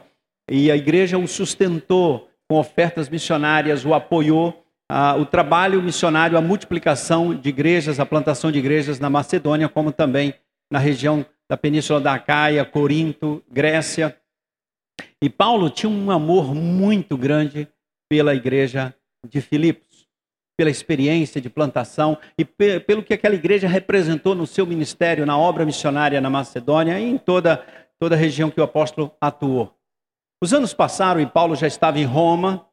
E 0.50 0.72
a 0.72 0.78
igreja 0.78 1.18
o 1.18 1.28
sustentou 1.28 2.30
com 2.48 2.58
ofertas 2.58 3.10
missionárias, 3.10 3.84
o 3.84 3.94
apoiou, 3.94 4.64
ah, 4.90 5.18
o 5.18 5.26
trabalho 5.26 5.82
missionário, 5.82 6.38
a 6.38 6.42
multiplicação 6.42 7.36
de 7.36 7.50
igrejas, 7.50 8.00
a 8.00 8.06
plantação 8.06 8.54
de 8.54 8.58
igrejas 8.58 9.02
na 9.02 9.10
Macedônia, 9.10 9.68
como 9.68 9.92
também 9.92 10.34
na 10.72 10.80
região 10.80 11.26
da 11.50 11.58
Península 11.58 12.00
da 12.00 12.14
Acaia, 12.14 12.64
Corinto, 12.64 13.44
Grécia. 13.52 14.16
E 15.22 15.30
Paulo 15.30 15.70
tinha 15.70 15.90
um 15.90 16.10
amor 16.10 16.56
muito 16.56 17.18
grande 17.18 17.68
pela 18.10 18.34
igreja 18.34 18.96
de 19.28 19.42
Filipos 19.42 19.95
pela 20.58 20.70
experiência 20.70 21.42
de 21.42 21.50
plantação 21.50 22.18
e 22.38 22.46
pelo 22.46 23.04
que 23.04 23.14
aquela 23.14 23.36
igreja 23.36 23.68
representou 23.68 24.34
no 24.34 24.48
seu 24.48 24.66
ministério, 24.66 25.26
na 25.26 25.38
obra 25.38 25.66
missionária 25.66 26.22
na 26.22 26.30
Macedônia 26.30 27.00
e 27.00 27.04
em 27.04 27.18
toda, 27.18 27.64
toda 28.00 28.16
a 28.16 28.18
região 28.18 28.50
que 28.50 28.60
o 28.60 28.64
apóstolo 28.64 29.12
atuou. 29.20 29.76
Os 30.42 30.54
anos 30.54 30.74
passaram 30.74 31.20
e 31.20 31.26
Paulo 31.26 31.56
já 31.56 31.68
estava 31.68 32.00
em 32.00 32.06
Roma, 32.06 32.66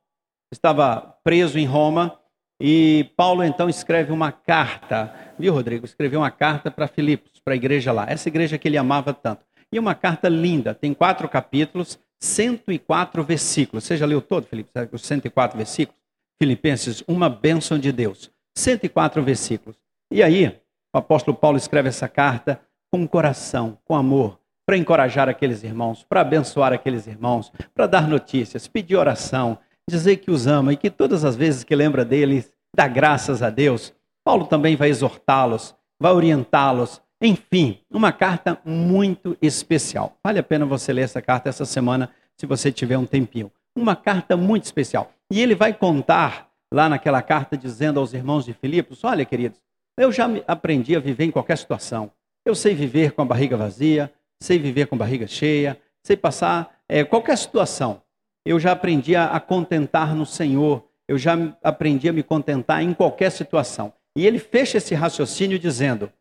estava 0.52 1.16
preso 1.24 1.58
em 1.58 1.64
Roma, 1.64 2.18
e 2.60 3.10
Paulo 3.16 3.42
então 3.42 3.68
escreve 3.68 4.12
uma 4.12 4.30
carta, 4.30 5.12
viu, 5.38 5.52
Rodrigo? 5.52 5.84
Escreveu 5.84 6.20
uma 6.20 6.30
carta 6.30 6.70
para 6.70 6.86
Filipos, 6.86 7.40
para 7.44 7.54
a 7.54 7.56
igreja 7.56 7.92
lá, 7.92 8.06
essa 8.08 8.28
igreja 8.28 8.58
que 8.58 8.68
ele 8.68 8.78
amava 8.78 9.12
tanto. 9.12 9.44
E 9.72 9.78
uma 9.78 9.94
carta 9.94 10.28
linda, 10.28 10.74
tem 10.74 10.92
quatro 10.92 11.28
capítulos, 11.28 11.98
104 12.20 13.24
versículos. 13.24 13.84
Você 13.84 13.96
já 13.96 14.06
leu 14.06 14.20
todo, 14.20 14.46
Filipe? 14.46 14.70
Os 14.92 15.02
104 15.02 15.56
versículos? 15.56 16.01
Filipenses, 16.40 17.02
uma 17.06 17.28
bênção 17.28 17.78
de 17.78 17.92
Deus. 17.92 18.30
104 18.56 19.22
versículos. 19.22 19.76
E 20.12 20.22
aí, 20.22 20.46
o 20.94 20.98
apóstolo 20.98 21.36
Paulo 21.36 21.56
escreve 21.56 21.88
essa 21.88 22.08
carta 22.08 22.60
com 22.92 23.06
coração, 23.08 23.78
com 23.84 23.96
amor, 23.96 24.38
para 24.66 24.76
encorajar 24.76 25.28
aqueles 25.28 25.64
irmãos, 25.64 26.04
para 26.04 26.20
abençoar 26.20 26.72
aqueles 26.72 27.06
irmãos, 27.06 27.50
para 27.74 27.86
dar 27.86 28.06
notícias, 28.06 28.68
pedir 28.68 28.96
oração, 28.96 29.58
dizer 29.88 30.18
que 30.18 30.30
os 30.30 30.46
ama 30.46 30.72
e 30.72 30.76
que 30.76 30.90
todas 30.90 31.24
as 31.24 31.34
vezes 31.34 31.64
que 31.64 31.74
lembra 31.74 32.04
deles, 32.04 32.52
dá 32.74 32.86
graças 32.86 33.42
a 33.42 33.50
Deus. 33.50 33.94
Paulo 34.24 34.46
também 34.46 34.76
vai 34.76 34.88
exortá-los, 34.88 35.74
vai 36.00 36.12
orientá-los. 36.12 37.00
Enfim, 37.20 37.78
uma 37.90 38.12
carta 38.12 38.58
muito 38.64 39.36
especial. 39.40 40.16
Vale 40.24 40.38
a 40.38 40.42
pena 40.42 40.66
você 40.66 40.92
ler 40.92 41.02
essa 41.02 41.22
carta 41.22 41.48
essa 41.48 41.64
semana, 41.64 42.10
se 42.36 42.46
você 42.46 42.70
tiver 42.70 42.98
um 42.98 43.06
tempinho. 43.06 43.50
Uma 43.76 43.96
carta 43.96 44.36
muito 44.36 44.64
especial. 44.64 45.12
E 45.32 45.40
ele 45.40 45.54
vai 45.54 45.72
contar 45.72 46.52
lá 46.70 46.90
naquela 46.90 47.22
carta 47.22 47.56
dizendo 47.56 47.98
aos 47.98 48.12
irmãos 48.12 48.44
de 48.44 48.52
Filipos: 48.52 49.02
Olha, 49.02 49.24
queridos, 49.24 49.58
eu 49.96 50.12
já 50.12 50.26
aprendi 50.46 50.94
a 50.94 51.00
viver 51.00 51.24
em 51.24 51.30
qualquer 51.30 51.56
situação. 51.56 52.12
Eu 52.44 52.54
sei 52.54 52.74
viver 52.74 53.12
com 53.12 53.22
a 53.22 53.24
barriga 53.24 53.56
vazia, 53.56 54.12
sei 54.38 54.58
viver 54.58 54.88
com 54.88 54.94
a 54.94 54.98
barriga 54.98 55.26
cheia, 55.26 55.80
sei 56.02 56.18
passar 56.18 56.78
é, 56.86 57.02
qualquer 57.02 57.38
situação. 57.38 58.02
Eu 58.44 58.60
já 58.60 58.72
aprendi 58.72 59.16
a, 59.16 59.30
a 59.30 59.40
contentar 59.40 60.14
no 60.14 60.26
Senhor, 60.26 60.86
eu 61.08 61.16
já 61.16 61.32
aprendi 61.62 62.10
a 62.10 62.12
me 62.12 62.22
contentar 62.22 62.82
em 62.82 62.92
qualquer 62.92 63.30
situação. 63.30 63.90
E 64.14 64.26
ele 64.26 64.38
fecha 64.38 64.76
esse 64.76 64.94
raciocínio 64.94 65.58
dizendo: 65.58 66.12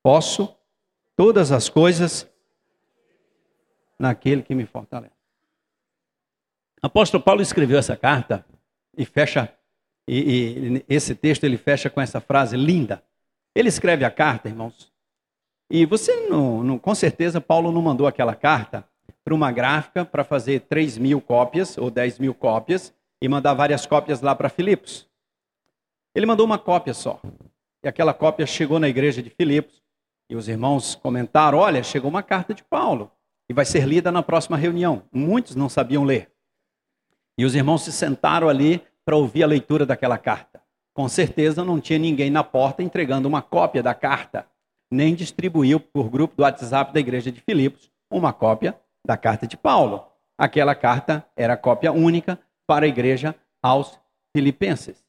Posso 0.00 0.56
todas 1.16 1.50
as 1.50 1.68
coisas 1.68 2.30
naquele 3.98 4.42
que 4.42 4.54
me 4.54 4.64
fortalece. 4.64 5.19
Apóstolo 6.82 7.22
Paulo 7.22 7.42
escreveu 7.42 7.78
essa 7.78 7.96
carta 7.96 8.44
e 8.96 9.04
fecha, 9.04 9.52
e, 10.08 10.18
e, 10.18 10.84
esse 10.88 11.14
texto 11.14 11.44
ele 11.44 11.56
fecha 11.56 11.90
com 11.90 12.00
essa 12.00 12.20
frase 12.20 12.56
linda. 12.56 13.02
Ele 13.54 13.68
escreve 13.68 14.04
a 14.04 14.10
carta, 14.10 14.48
irmãos, 14.48 14.90
e 15.70 15.86
você 15.86 16.28
não, 16.28 16.64
não 16.64 16.78
com 16.78 16.94
certeza 16.94 17.40
Paulo 17.40 17.70
não 17.70 17.80
mandou 17.80 18.06
aquela 18.06 18.34
carta 18.34 18.84
para 19.24 19.34
uma 19.34 19.52
gráfica 19.52 20.04
para 20.04 20.24
fazer 20.24 20.62
3 20.62 20.98
mil 20.98 21.20
cópias 21.20 21.78
ou 21.78 21.90
10 21.90 22.18
mil 22.18 22.34
cópias 22.34 22.92
e 23.22 23.28
mandar 23.28 23.54
várias 23.54 23.86
cópias 23.86 24.20
lá 24.20 24.34
para 24.34 24.48
Filipos. 24.48 25.08
Ele 26.12 26.26
mandou 26.26 26.44
uma 26.44 26.58
cópia 26.58 26.92
só. 26.92 27.20
E 27.84 27.88
aquela 27.88 28.12
cópia 28.12 28.46
chegou 28.46 28.80
na 28.80 28.88
igreja 28.88 29.22
de 29.22 29.30
Filipos. 29.30 29.80
E 30.28 30.34
os 30.34 30.48
irmãos 30.48 30.96
comentaram: 30.96 31.58
olha, 31.58 31.82
chegou 31.84 32.10
uma 32.10 32.22
carta 32.22 32.52
de 32.52 32.64
Paulo. 32.64 33.10
E 33.48 33.52
vai 33.52 33.64
ser 33.64 33.86
lida 33.86 34.10
na 34.10 34.22
próxima 34.22 34.56
reunião. 34.56 35.04
Muitos 35.12 35.54
não 35.54 35.68
sabiam 35.68 36.02
ler. 36.02 36.32
E 37.40 37.44
os 37.46 37.54
irmãos 37.54 37.80
se 37.84 37.90
sentaram 37.90 38.50
ali 38.50 38.82
para 39.02 39.16
ouvir 39.16 39.42
a 39.42 39.46
leitura 39.46 39.86
daquela 39.86 40.18
carta. 40.18 40.60
Com 40.92 41.08
certeza 41.08 41.64
não 41.64 41.80
tinha 41.80 41.98
ninguém 41.98 42.28
na 42.28 42.44
porta 42.44 42.82
entregando 42.82 43.26
uma 43.26 43.40
cópia 43.40 43.82
da 43.82 43.94
carta, 43.94 44.46
nem 44.90 45.14
distribuiu 45.14 45.80
por 45.80 46.10
grupo 46.10 46.36
do 46.36 46.42
WhatsApp 46.42 46.92
da 46.92 47.00
igreja 47.00 47.32
de 47.32 47.40
Filipos 47.40 47.90
uma 48.10 48.30
cópia 48.30 48.78
da 49.06 49.16
carta 49.16 49.46
de 49.46 49.56
Paulo. 49.56 50.04
Aquela 50.36 50.74
carta 50.74 51.26
era 51.34 51.56
cópia 51.56 51.92
única 51.92 52.38
para 52.66 52.84
a 52.84 52.88
igreja 52.90 53.34
aos 53.62 53.98
filipenses. 54.36 55.02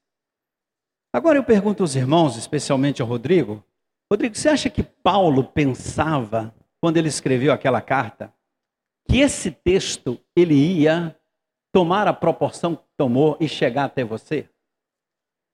Agora 1.13 1.37
eu 1.37 1.43
pergunto 1.43 1.83
aos 1.83 1.95
irmãos, 1.95 2.37
especialmente 2.37 3.01
ao 3.01 3.07
Rodrigo, 3.09 3.61
Rodrigo, 4.09 4.37
você 4.37 4.47
acha 4.47 4.69
que 4.69 4.83
Paulo 4.83 5.43
pensava, 5.43 6.55
quando 6.79 6.95
ele 6.95 7.09
escreveu 7.09 7.51
aquela 7.51 7.81
carta, 7.81 8.33
que 9.05 9.19
esse 9.19 9.51
texto 9.51 10.17
ele 10.33 10.53
ia 10.53 11.13
tomar 11.71 12.07
a 12.07 12.13
proporção 12.13 12.75
que 12.75 12.83
tomou 12.97 13.37
e 13.39 13.47
chegar 13.47 13.85
até 13.85 14.03
você? 14.03 14.47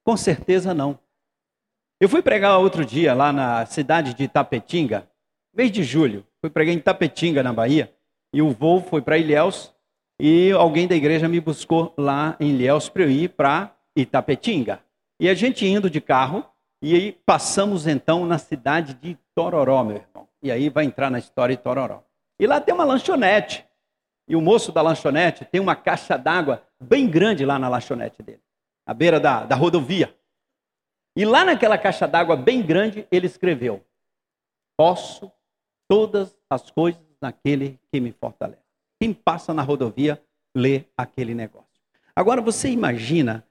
Com 0.05 0.15
certeza 0.17 0.73
não. 0.73 0.99
Eu 1.99 2.07
fui 2.07 2.21
pregar 2.21 2.59
outro 2.59 2.85
dia 2.85 3.13
lá 3.13 3.33
na 3.33 3.65
cidade 3.65 4.13
de 4.13 4.23
Itapetinga, 4.23 5.09
mês 5.53 5.71
de 5.71 5.83
julho. 5.83 6.25
Fui 6.39 6.49
pregar 6.49 6.73
em 6.73 6.77
Itapetinga, 6.77 7.41
na 7.41 7.51
Bahia, 7.51 7.93
e 8.33 8.41
o 8.41 8.51
voo 8.51 8.81
foi 8.81 9.01
para 9.01 9.17
Ilhéus, 9.17 9.73
e 10.19 10.51
alguém 10.51 10.87
da 10.87 10.95
igreja 10.95 11.27
me 11.27 11.39
buscou 11.39 11.93
lá 11.97 12.35
em 12.39 12.49
Ilhéus 12.49 12.89
para 12.89 13.03
eu 13.03 13.09
ir 13.09 13.29
para 13.29 13.75
Itapetinga. 13.95 14.79
E 15.19 15.27
a 15.27 15.33
gente 15.33 15.65
indo 15.65 15.89
de 15.89 15.99
carro, 15.99 16.45
e 16.81 16.93
aí 16.93 17.11
passamos 17.25 17.87
então 17.87 18.25
na 18.25 18.37
cidade 18.37 18.93
de 18.93 19.17
Tororó, 19.33 19.83
meu 19.83 19.97
irmão. 19.97 20.27
E 20.41 20.51
aí 20.51 20.69
vai 20.69 20.85
entrar 20.85 21.09
na 21.09 21.17
história 21.17 21.55
de 21.55 21.61
Tororó. 21.61 22.03
E 22.39 22.45
lá 22.45 22.61
tem 22.61 22.73
uma 22.73 22.83
lanchonete. 22.83 23.65
E 24.27 24.35
o 24.35 24.41
moço 24.41 24.71
da 24.71 24.81
lanchonete 24.81 25.45
tem 25.45 25.61
uma 25.61 25.75
caixa 25.75 26.17
d'água 26.17 26.61
bem 26.79 27.09
grande 27.09 27.45
lá 27.45 27.57
na 27.57 27.69
lanchonete 27.69 28.21
dele, 28.21 28.41
à 28.85 28.93
beira 28.93 29.19
da, 29.19 29.45
da 29.45 29.55
rodovia. 29.55 30.13
E 31.15 31.25
lá 31.25 31.45
naquela 31.45 31.77
caixa 31.77 32.07
d'água 32.07 32.35
bem 32.35 32.61
grande, 32.61 33.07
ele 33.09 33.25
escreveu: 33.25 33.83
Posso 34.77 35.31
todas 35.87 36.37
as 36.49 36.69
coisas 36.69 37.01
naquele 37.21 37.79
que 37.91 37.99
me 37.99 38.11
fortalece. 38.11 38.61
Quem 38.99 39.13
passa 39.13 39.53
na 39.53 39.61
rodovia 39.61 40.21
lê 40.55 40.83
aquele 40.97 41.33
negócio. 41.33 41.67
Agora 42.15 42.41
você 42.41 42.69
imagina, 42.69 43.45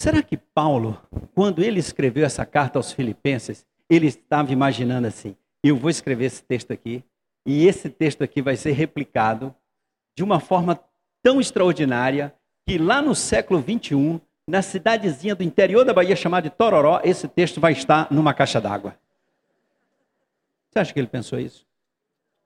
será 0.00 0.22
que 0.22 0.36
Paulo, 0.36 1.00
quando 1.34 1.62
ele 1.62 1.80
escreveu 1.80 2.24
essa 2.24 2.46
carta 2.46 2.78
aos 2.78 2.92
Filipenses, 2.92 3.66
ele 3.90 4.06
estava 4.06 4.52
imaginando 4.52 5.08
assim: 5.08 5.36
eu 5.64 5.76
vou 5.76 5.90
escrever 5.90 6.26
esse 6.26 6.42
texto 6.42 6.72
aqui, 6.72 7.04
e 7.44 7.66
esse 7.66 7.90
texto 7.90 8.22
aqui 8.22 8.40
vai 8.40 8.56
ser 8.56 8.72
replicado 8.72 9.54
de 10.14 10.22
uma 10.22 10.40
forma 10.40 10.78
tão 11.22 11.40
extraordinária 11.40 12.34
que 12.66 12.78
lá 12.78 13.00
no 13.00 13.14
século 13.14 13.60
21, 13.60 14.20
na 14.46 14.62
cidadezinha 14.62 15.34
do 15.34 15.42
interior 15.42 15.84
da 15.84 15.92
Bahia 15.92 16.16
chamada 16.16 16.48
de 16.48 16.54
Tororó, 16.54 17.00
esse 17.04 17.28
texto 17.28 17.60
vai 17.60 17.72
estar 17.72 18.08
numa 18.10 18.34
caixa 18.34 18.60
d'água. 18.60 18.96
Você 20.70 20.78
acha 20.78 20.92
que 20.92 21.00
ele 21.00 21.06
pensou 21.06 21.38
isso? 21.38 21.66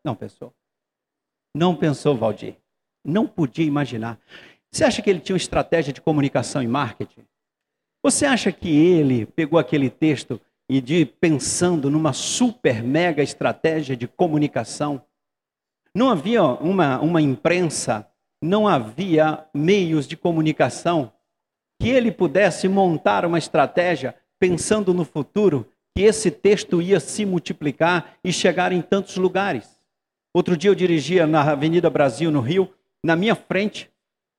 Não 0.04 0.14
pensou. 0.14 0.52
Não 1.54 1.74
pensou, 1.74 2.16
Valdir. 2.16 2.56
Não 3.04 3.26
podia 3.26 3.64
imaginar. 3.64 4.18
Você 4.70 4.84
acha 4.84 5.00
que 5.00 5.08
ele 5.08 5.20
tinha 5.20 5.34
uma 5.34 5.38
estratégia 5.38 5.92
de 5.92 6.00
comunicação 6.00 6.62
e 6.62 6.66
marketing? 6.66 7.24
Você 8.02 8.26
acha 8.26 8.52
que 8.52 8.68
ele 8.68 9.26
pegou 9.26 9.58
aquele 9.58 9.88
texto 9.88 10.40
e 10.68 10.80
de 10.80 11.06
pensando 11.06 11.88
numa 11.88 12.12
super 12.12 12.82
mega 12.82 13.22
estratégia 13.22 13.96
de 13.96 14.06
comunicação? 14.06 15.02
Não 15.96 16.10
havia 16.10 16.42
uma, 16.42 17.00
uma 17.00 17.22
imprensa, 17.22 18.06
não 18.42 18.68
havia 18.68 19.46
meios 19.54 20.06
de 20.06 20.14
comunicação 20.14 21.10
que 21.80 21.88
ele 21.88 22.12
pudesse 22.12 22.68
montar 22.68 23.24
uma 23.24 23.38
estratégia 23.38 24.14
pensando 24.38 24.92
no 24.92 25.06
futuro, 25.06 25.66
que 25.96 26.02
esse 26.02 26.30
texto 26.30 26.82
ia 26.82 27.00
se 27.00 27.24
multiplicar 27.24 28.18
e 28.22 28.30
chegar 28.30 28.72
em 28.72 28.82
tantos 28.82 29.16
lugares. 29.16 29.80
Outro 30.34 30.54
dia 30.54 30.68
eu 30.68 30.74
dirigia 30.74 31.26
na 31.26 31.52
Avenida 31.52 31.88
Brasil, 31.88 32.30
no 32.30 32.42
Rio, 32.42 32.70
na 33.02 33.16
minha 33.16 33.34
frente, 33.34 33.90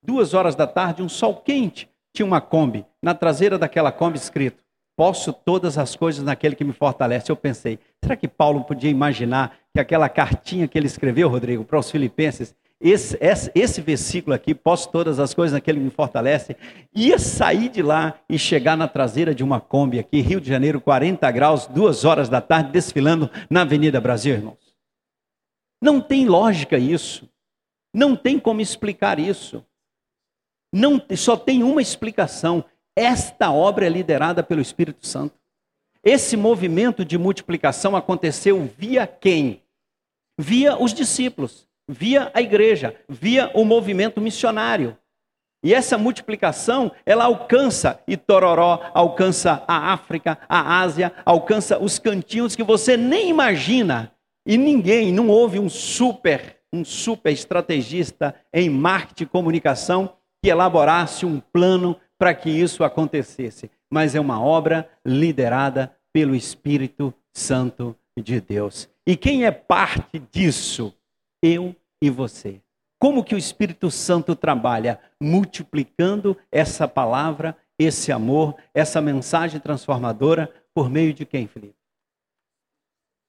duas 0.03 0.35
horas 0.35 0.53
da 0.53 0.67
tarde, 0.67 1.01
um 1.01 1.09
sol 1.09 1.37
quente, 1.37 1.89
tinha 2.15 2.27
uma 2.27 2.39
Kombi. 2.39 2.85
Na 3.01 3.15
traseira 3.15 3.57
daquela 3.57 3.91
Kombi 3.91 4.19
escrito: 4.19 4.63
Posso 4.95 5.31
todas 5.31 5.77
as 5.77 5.95
coisas 5.95 6.23
naquele 6.23 6.55
que 6.55 6.63
me 6.63 6.73
fortalece. 6.73 7.31
Eu 7.31 7.35
pensei, 7.35 7.77
será 8.03 8.15
que 8.15 8.27
Paulo 8.27 8.63
podia 8.63 8.89
imaginar 8.89 9.55
que 9.77 9.81
aquela 9.81 10.09
cartinha 10.09 10.67
que 10.67 10.75
ele 10.75 10.87
escreveu, 10.87 11.29
Rodrigo, 11.29 11.63
para 11.63 11.77
os 11.77 11.91
Filipenses, 11.91 12.55
esse, 12.81 13.15
esse, 13.21 13.51
esse, 13.53 13.79
versículo 13.79 14.35
aqui, 14.35 14.55
posso 14.55 14.89
todas 14.91 15.19
as 15.19 15.35
coisas 15.35 15.53
naquele 15.53 15.77
que 15.77 15.85
me 15.85 15.91
fortalece, 15.91 16.55
ia 16.95 17.19
sair 17.19 17.69
de 17.69 17.83
lá 17.83 18.19
e 18.27 18.39
chegar 18.39 18.75
na 18.75 18.87
traseira 18.87 19.35
de 19.35 19.43
uma 19.43 19.59
Kombi 19.59 19.99
aqui, 19.99 20.19
Rio 20.19 20.41
de 20.41 20.49
Janeiro, 20.49 20.81
40 20.81 21.29
graus, 21.31 21.67
duas 21.67 22.05
horas 22.05 22.27
da 22.27 22.41
tarde, 22.41 22.71
desfilando 22.71 23.29
na 23.49 23.61
Avenida 23.61 24.01
Brasil, 24.01 24.33
irmãos. 24.33 24.57
Não 25.79 26.01
tem 26.01 26.27
lógica 26.27 26.77
isso. 26.77 27.29
Não 27.93 28.15
tem 28.15 28.39
como 28.39 28.61
explicar 28.61 29.19
isso. 29.19 29.63
Não, 30.73 30.99
só 31.15 31.37
tem 31.37 31.61
uma 31.61 31.83
explicação. 31.83 32.65
Esta 32.95 33.51
obra 33.51 33.85
é 33.85 33.89
liderada 33.89 34.41
pelo 34.41 34.61
Espírito 34.61 35.05
Santo. 35.05 35.35
Esse 36.03 36.35
movimento 36.35 37.05
de 37.05 37.17
multiplicação 37.17 37.95
aconteceu 37.95 38.63
via 38.77 39.05
quem? 39.05 39.61
Via 40.37 40.77
os 40.81 40.93
discípulos 40.93 41.67
via 41.87 42.29
a 42.33 42.41
igreja, 42.41 42.95
via 43.07 43.49
o 43.53 43.63
movimento 43.63 44.19
missionário. 44.19 44.97
E 45.63 45.73
essa 45.73 45.97
multiplicação, 45.97 46.91
ela 47.05 47.25
alcança 47.25 47.99
Itororó, 48.07 48.91
alcança 48.93 49.63
a 49.67 49.93
África, 49.93 50.37
a 50.47 50.79
Ásia, 50.81 51.11
alcança 51.25 51.79
os 51.79 51.97
cantinhos 51.97 52.55
que 52.55 52.63
você 52.63 52.95
nem 52.95 53.29
imagina. 53.29 54.11
E 54.45 54.55
ninguém, 54.57 55.11
não 55.11 55.29
houve 55.29 55.59
um 55.59 55.69
super, 55.69 56.57
um 56.71 56.85
super 56.85 57.31
estrategista 57.31 58.35
em 58.53 58.69
marketing 58.69 59.23
e 59.23 59.27
comunicação 59.27 60.13
que 60.43 60.49
elaborasse 60.49 61.25
um 61.25 61.39
plano 61.39 61.99
para 62.19 62.33
que 62.33 62.49
isso 62.49 62.83
acontecesse. 62.83 63.71
Mas 63.91 64.13
é 64.13 64.19
uma 64.19 64.41
obra 64.41 64.89
liderada 65.05 65.91
pelo 66.13 66.35
Espírito 66.35 67.13
Santo 67.33 67.95
de 68.17 68.39
Deus. 68.39 68.87
E 69.07 69.15
quem 69.15 69.45
é 69.45 69.51
parte 69.51 70.19
disso? 70.19 70.93
eu 71.41 71.75
e 72.01 72.09
você. 72.09 72.61
Como 72.99 73.23
que 73.23 73.35
o 73.35 73.37
Espírito 73.37 73.91
Santo 73.91 74.35
trabalha? 74.35 74.99
Multiplicando 75.21 76.37
essa 76.51 76.87
palavra, 76.87 77.55
esse 77.77 78.11
amor, 78.11 78.55
essa 78.73 78.99
mensagem 78.99 79.59
transformadora 79.59 80.51
por 80.73 80.89
meio 80.89 81.13
de 81.13 81.25
quem, 81.25 81.47
Felipe? 81.47 81.75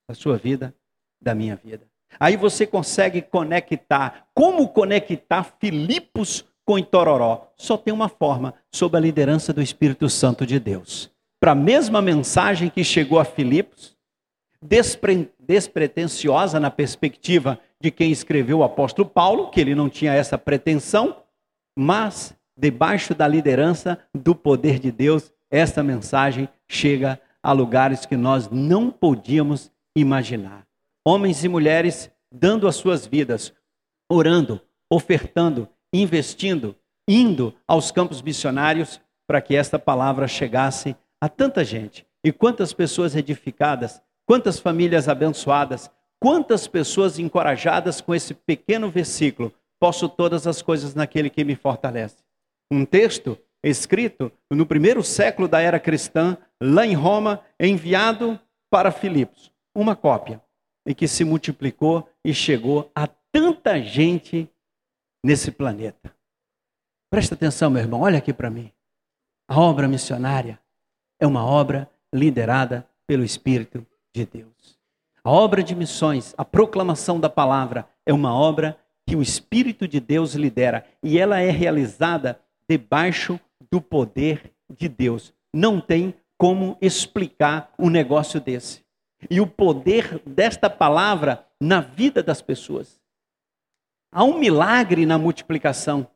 Da 0.09 0.15
sua 0.15 0.39
vida, 0.39 0.75
da 1.21 1.35
minha 1.35 1.57
vida. 1.57 1.87
Aí 2.19 2.37
você 2.37 2.67
consegue 2.67 3.21
conectar. 3.21 4.27
Como 4.35 4.69
conectar 4.69 5.45
Filipos 5.61 6.47
com 6.65 6.79
Itororó? 6.79 7.53
Só 7.57 7.77
tem 7.77 7.93
uma 7.93 8.09
forma, 8.09 8.55
sob 8.75 8.97
a 8.97 9.01
liderança 9.01 9.53
do 9.53 9.61
Espírito 9.61 10.09
Santo 10.09 10.47
de 10.47 10.59
Deus. 10.59 11.11
Para 11.39 11.53
a 11.53 11.55
mesma 11.55 12.01
mensagem 12.01 12.71
que 12.71 12.83
chegou 12.83 13.19
a 13.19 13.25
Filipos, 13.25 13.98
despre, 14.63 15.31
despretensiosa 15.39 16.59
na 16.59 16.71
perspectiva 16.71 17.59
de 17.81 17.91
quem 17.91 18.11
escreveu 18.11 18.59
o 18.59 18.65
apóstolo 18.65 19.09
Paulo, 19.09 19.51
que 19.51 19.61
ele 19.61 19.75
não 19.75 19.89
tinha 19.89 20.13
essa 20.13 20.37
pretensão, 20.37 21.23
mas 21.77 22.35
debaixo 22.57 23.15
da 23.15 23.29
liderança 23.29 23.99
do 24.13 24.35
poder 24.35 24.79
de 24.79 24.91
Deus, 24.91 25.33
essa 25.51 25.83
mensagem 25.83 26.49
chega 26.67 27.21
a 27.43 27.53
lugares 27.53 28.05
que 28.05 28.17
nós 28.17 28.51
não 28.51 28.91
podíamos 28.91 29.71
imaginar. 29.97 30.67
Homens 31.07 31.45
e 31.45 31.49
mulheres 31.49 32.11
dando 32.31 32.67
as 32.67 32.77
suas 32.77 33.07
vidas, 33.07 33.55
orando, 34.11 34.61
ofertando, 34.91 35.69
investindo, 35.93 36.75
indo 37.09 37.55
aos 37.67 37.91
campos 37.91 38.21
missionários 38.21 39.01
para 39.27 39.41
que 39.41 39.55
esta 39.55 39.79
palavra 39.79 40.27
chegasse 40.27 40.97
a 41.21 41.29
tanta 41.29 41.65
gente. 41.65 42.07
E 42.25 42.33
quantas 42.33 42.73
pessoas 42.73 43.15
edificadas, 43.15 44.03
quantas 44.29 44.61
famílias 44.61 45.09
abençoadas, 45.09 45.91
Quantas 46.21 46.67
pessoas 46.67 47.19
encorajadas 47.19 48.01
com 48.01 48.15
esse 48.15 48.35
pequeno 48.35 48.91
versículo? 48.91 49.53
Posso 49.81 50.09
todas 50.09 50.47
as 50.47 50.61
coisas 50.61 50.95
naquele 50.95 51.31
que 51.31 51.45
me 51.45 51.55
fortalece. 51.55 52.17
Um 52.71 52.85
texto 52.85 53.39
escrito 53.63 54.33
no 54.51 54.67
primeiro 54.67 55.03
século 55.03 55.47
da 55.47 55.61
era 55.61 55.79
cristã, 55.79 56.37
lá 56.61 56.85
em 56.85 56.95
Roma, 56.95 57.45
enviado 57.59 58.39
para 58.69 58.91
Filipos. 58.91 59.53
Uma 59.75 59.95
cópia. 59.95 60.43
E 60.85 60.95
que 60.95 61.07
se 61.07 61.25
multiplicou 61.25 62.09
e 62.25 62.35
chegou 62.35 62.91
a 62.95 63.07
tanta 63.31 63.81
gente 63.81 64.51
nesse 65.25 65.53
planeta. 65.53 66.13
Presta 67.11 67.35
atenção, 67.35 67.71
meu 67.71 67.83
irmão, 67.83 68.01
olha 68.01 68.19
aqui 68.19 68.33
para 68.33 68.51
mim. 68.51 68.73
A 69.49 69.61
obra 69.61 69.87
missionária 69.87 70.59
é 71.21 71.27
uma 71.27 71.45
obra 71.45 71.89
liderada 72.13 72.89
pelo 73.07 73.23
Espírito 73.23 73.87
de 74.15 74.25
Deus. 74.25 74.79
A 75.23 75.31
obra 75.31 75.63
de 75.63 75.75
missões, 75.75 76.35
a 76.39 76.45
proclamação 76.45 77.21
da 77.21 77.29
palavra, 77.29 77.89
é 78.07 78.13
uma 78.13 78.35
obra 78.35 78.79
que 79.07 79.17
o 79.17 79.23
Espírito 79.23 79.89
de 79.89 80.01
Deus 80.01 80.35
lidera 80.35 80.85
e 81.03 81.19
ela 81.19 81.41
é 81.41 81.51
realizada 81.51 82.41
debaixo 82.69 83.39
do 83.71 83.81
poder 83.81 84.53
de 84.71 84.89
Deus. 84.89 85.33
Não 85.53 85.81
tem 85.81 86.15
como 86.37 86.77
explicar 86.81 87.73
um 87.79 87.91
negócio 87.91 88.41
desse. 88.41 88.85
E 89.29 89.41
o 89.41 89.47
poder 89.47 90.23
desta 90.25 90.71
palavra 90.71 91.45
na 91.61 91.81
vida 91.81 92.23
das 92.23 92.41
pessoas. 92.41 93.01
Há 94.13 94.23
um 94.25 94.39
milagre 94.39 95.05
na 95.05 95.19
multiplicação. 95.19 96.07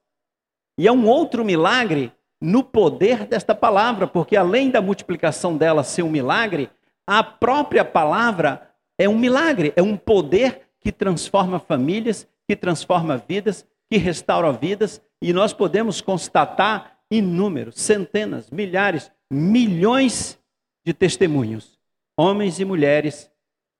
E 0.78 0.86
há 0.86 0.92
um 0.92 1.06
outro 1.06 1.44
milagre 1.44 2.12
no 2.40 2.62
poder 2.62 3.26
desta 3.26 3.54
palavra, 3.54 4.06
porque 4.06 4.36
além 4.36 4.70
da 4.70 4.80
multiplicação 4.80 5.56
dela 5.56 5.84
ser 5.84 6.02
um 6.02 6.10
milagre, 6.10 6.70
a 7.06 7.22
própria 7.22 7.84
palavra 7.84 8.70
é 8.98 9.08
um 9.08 9.18
milagre, 9.18 9.72
é 9.76 9.82
um 9.82 9.96
poder 9.96 10.62
que 10.80 10.92
transforma 10.92 11.58
famílias, 11.58 12.26
que 12.46 12.56
transforma 12.56 13.16
vidas, 13.16 13.66
que 13.90 13.96
restaura 13.96 14.52
vidas, 14.52 15.00
e 15.20 15.32
nós 15.32 15.52
podemos 15.52 16.00
constatar 16.00 16.98
inúmeros, 17.10 17.80
centenas, 17.80 18.50
milhares, 18.50 19.10
milhões 19.30 20.38
de 20.84 20.92
testemunhos, 20.92 21.78
homens 22.16 22.58
e 22.58 22.64
mulheres 22.64 23.30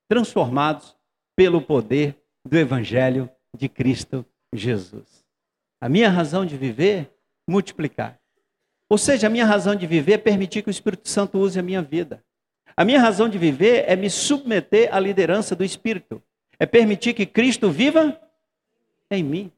transformados 0.09 0.97
pelo 1.35 1.61
poder 1.61 2.17
do 2.45 2.59
Evangelho 2.59 3.31
de 3.57 3.69
Cristo 3.69 4.25
Jesus. 4.53 5.25
A 5.81 5.89
minha 5.89 6.11
razão 6.11 6.45
de 6.45 6.57
viver, 6.57 7.11
multiplicar. 7.49 8.21
Ou 8.89 8.99
seja, 8.99 9.27
a 9.27 9.31
minha 9.31 9.47
razão 9.47 9.75
de 9.75 9.87
viver 9.87 10.13
é 10.13 10.19
permitir 10.19 10.63
que 10.63 10.69
o 10.69 10.71
Espírito 10.71 11.09
Santo 11.09 11.39
use 11.39 11.59
a 11.59 11.63
minha 11.63 11.83
vida. 11.83 12.23
A 12.77 12.85
minha 12.85 13.01
razão 13.01 13.29
de 13.29 13.39
viver 13.39 13.85
é 13.87 13.95
me 13.95 14.09
submeter 14.09 14.95
à 14.95 14.99
liderança 14.99 15.55
do 15.55 15.65
Espírito. 15.65 16.23
É 16.59 16.67
permitir 16.67 17.15
que 17.15 17.27
Cristo 17.27 17.71
viva 17.71 18.19
em 19.11 19.23
mim. 19.23 19.53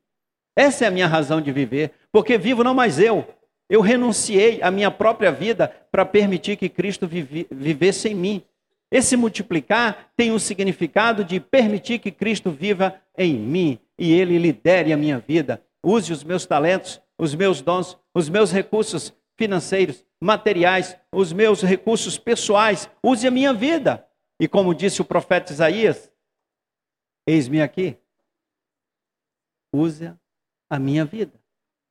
Essa 0.56 0.84
é 0.84 0.88
a 0.88 0.90
minha 0.90 1.06
razão 1.06 1.40
de 1.40 1.52
viver. 1.52 1.92
Porque 2.10 2.38
vivo 2.38 2.64
não 2.64 2.74
mais 2.74 2.98
eu. 2.98 3.26
Eu 3.68 3.80
renunciei 3.80 4.60
à 4.62 4.70
minha 4.70 4.90
própria 4.90 5.32
vida 5.32 5.68
para 5.90 6.04
permitir 6.04 6.56
que 6.56 6.68
Cristo 6.68 7.06
vive, 7.06 7.46
vivesse 7.50 8.08
em 8.08 8.14
mim. 8.14 8.42
Esse 8.90 9.16
multiplicar 9.16 10.10
tem 10.16 10.30
o 10.30 10.38
significado 10.38 11.24
de 11.24 11.40
permitir 11.40 11.98
que 11.98 12.10
Cristo 12.10 12.50
viva 12.50 12.94
em 13.16 13.34
mim 13.34 13.78
e 13.98 14.12
Ele 14.12 14.38
lidere 14.38 14.92
a 14.92 14.96
minha 14.96 15.18
vida. 15.18 15.62
Use 15.82 16.12
os 16.12 16.22
meus 16.22 16.46
talentos, 16.46 17.00
os 17.18 17.34
meus 17.34 17.60
dons, 17.60 17.96
os 18.14 18.28
meus 18.28 18.52
recursos 18.52 19.12
financeiros 19.36 20.04
materiais, 20.20 20.96
os 21.12 21.32
meus 21.32 21.62
recursos 21.62 22.18
pessoais, 22.18 22.88
use 23.02 23.26
a 23.26 23.30
minha 23.30 23.52
vida. 23.52 24.06
E 24.40 24.48
como 24.48 24.74
disse 24.74 25.00
o 25.00 25.04
profeta 25.04 25.52
Isaías, 25.52 26.10
eis-me 27.26 27.60
aqui. 27.60 27.96
Use 29.72 30.12
a 30.70 30.78
minha 30.78 31.04
vida. 31.04 31.32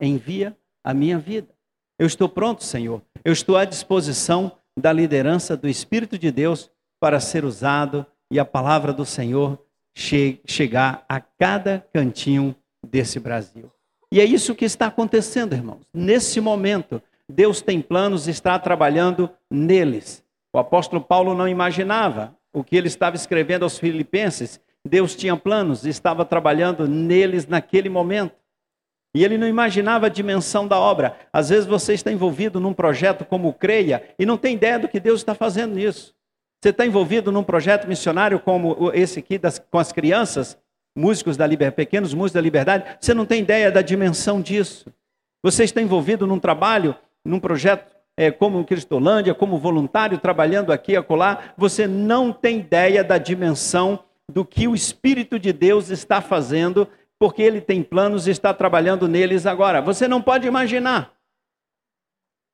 Envia 0.02 0.58
a 0.84 0.94
minha 0.94 1.20
vida. 1.20 1.54
Eu 1.98 2.08
estou 2.08 2.28
pronto, 2.28 2.64
Senhor. 2.64 3.02
Eu 3.24 3.32
estou 3.32 3.56
à 3.56 3.66
disposição 3.66 4.58
da 4.78 4.92
liderança 4.92 5.56
do 5.56 5.70
Espírito 5.70 6.18
de 6.18 6.32
Deus 6.32 6.72
para 7.00 7.20
ser 7.20 7.46
usado 7.46 8.06
e 8.32 8.40
a 8.40 8.46
palavra 8.46 8.92
do 8.92 9.06
Senhor 9.06 9.64
che 9.94 10.42
chegar 10.46 11.06
a 11.08 11.22
cada 11.22 11.86
cantinho 11.94 12.56
desse 12.84 13.20
Brasil. 13.20 13.72
E 14.12 14.20
é 14.20 14.26
isso 14.26 14.56
que 14.56 14.66
está 14.66 14.88
acontecendo, 14.88 15.54
irmãos. 15.54 15.82
Nesse 15.94 16.42
momento, 16.42 17.02
Deus 17.30 17.62
tem 17.62 17.82
planos 17.82 18.28
e 18.28 18.32
está 18.32 18.58
trabalhando 18.60 19.30
neles. 19.50 20.24
O 20.54 20.60
apóstolo 20.60 21.02
Paulo 21.02 21.34
não 21.34 21.48
imaginava 21.48 22.36
o 22.54 22.64
que 22.64 22.76
ele 22.76 22.88
estava 22.88 23.16
escrevendo 23.16 23.64
aos 23.64 23.80
Filipenses. 23.80 24.60
Deus 24.86 25.16
tinha 25.16 25.36
planos 25.36 25.86
e 25.86 25.90
estava 25.90 26.26
trabalhando 26.26 26.88
neles 26.88 27.48
naquele 27.48 27.90
momento. 27.90 28.36
E 29.16 29.24
ele 29.24 29.38
não 29.38 29.48
imaginava 29.48 30.08
a 30.08 30.10
dimensão 30.10 30.68
da 30.68 30.80
obra. 30.80 31.16
Às 31.32 31.50
vezes 31.50 31.66
você 31.66 31.94
está 31.94 32.12
envolvido 32.12 32.60
num 32.60 32.74
projeto 32.74 33.24
como 33.24 33.48
o 33.48 33.54
Creia 33.54 34.04
e 34.18 34.26
não 34.26 34.38
tem 34.38 34.56
ideia 34.56 34.80
do 34.80 34.88
que 34.88 35.00
Deus 35.00 35.22
está 35.22 35.36
fazendo 35.36 35.76
nisso. 35.76 36.14
Você 36.62 36.70
está 36.70 36.86
envolvido 36.86 37.32
num 37.32 37.44
projeto 37.44 37.88
missionário 37.88 38.40
como 38.40 38.92
esse 38.94 39.20
aqui 39.20 39.38
das, 39.38 39.60
com 39.60 39.78
as 39.78 39.92
crianças, 39.92 40.58
músicos 40.96 41.36
da 41.36 41.46
liberdade, 41.46 41.76
pequenos 41.76 42.14
músicos 42.14 42.34
da 42.34 42.42
liberdade, 42.42 42.98
você 43.00 43.14
não 43.14 43.26
tem 43.26 43.42
ideia 43.42 43.72
da 43.72 43.82
dimensão 43.82 44.42
disso. 44.42 44.86
Você 45.44 45.64
está 45.64 45.82
envolvido 45.82 46.26
num 46.26 46.40
trabalho, 46.40 46.96
num 47.26 47.40
projeto 47.40 47.94
é, 48.16 48.30
como 48.32 48.64
Cristolândia, 48.64 49.34
como 49.34 49.58
voluntário, 49.58 50.18
trabalhando 50.18 50.72
aqui 50.72 50.94
e 50.94 50.98
acolá, 50.98 51.54
você 51.58 51.88
não 51.88 52.32
tem 52.32 52.60
ideia 52.60 53.04
da 53.04 53.18
dimensão 53.18 54.04
do 54.30 54.46
que 54.46 54.68
o 54.68 54.76
Espírito 54.76 55.40
de 55.40 55.52
Deus 55.52 55.90
está 55.90 56.22
fazendo, 56.22 56.88
porque 57.20 57.42
Ele 57.42 57.60
tem 57.60 57.84
planos 57.84 58.28
e 58.28 58.32
está 58.32 58.54
trabalhando 58.54 59.08
neles 59.08 59.46
agora. 59.46 59.82
Você 59.82 60.08
não 60.08 60.22
pode 60.22 60.48
imaginar 60.48 61.14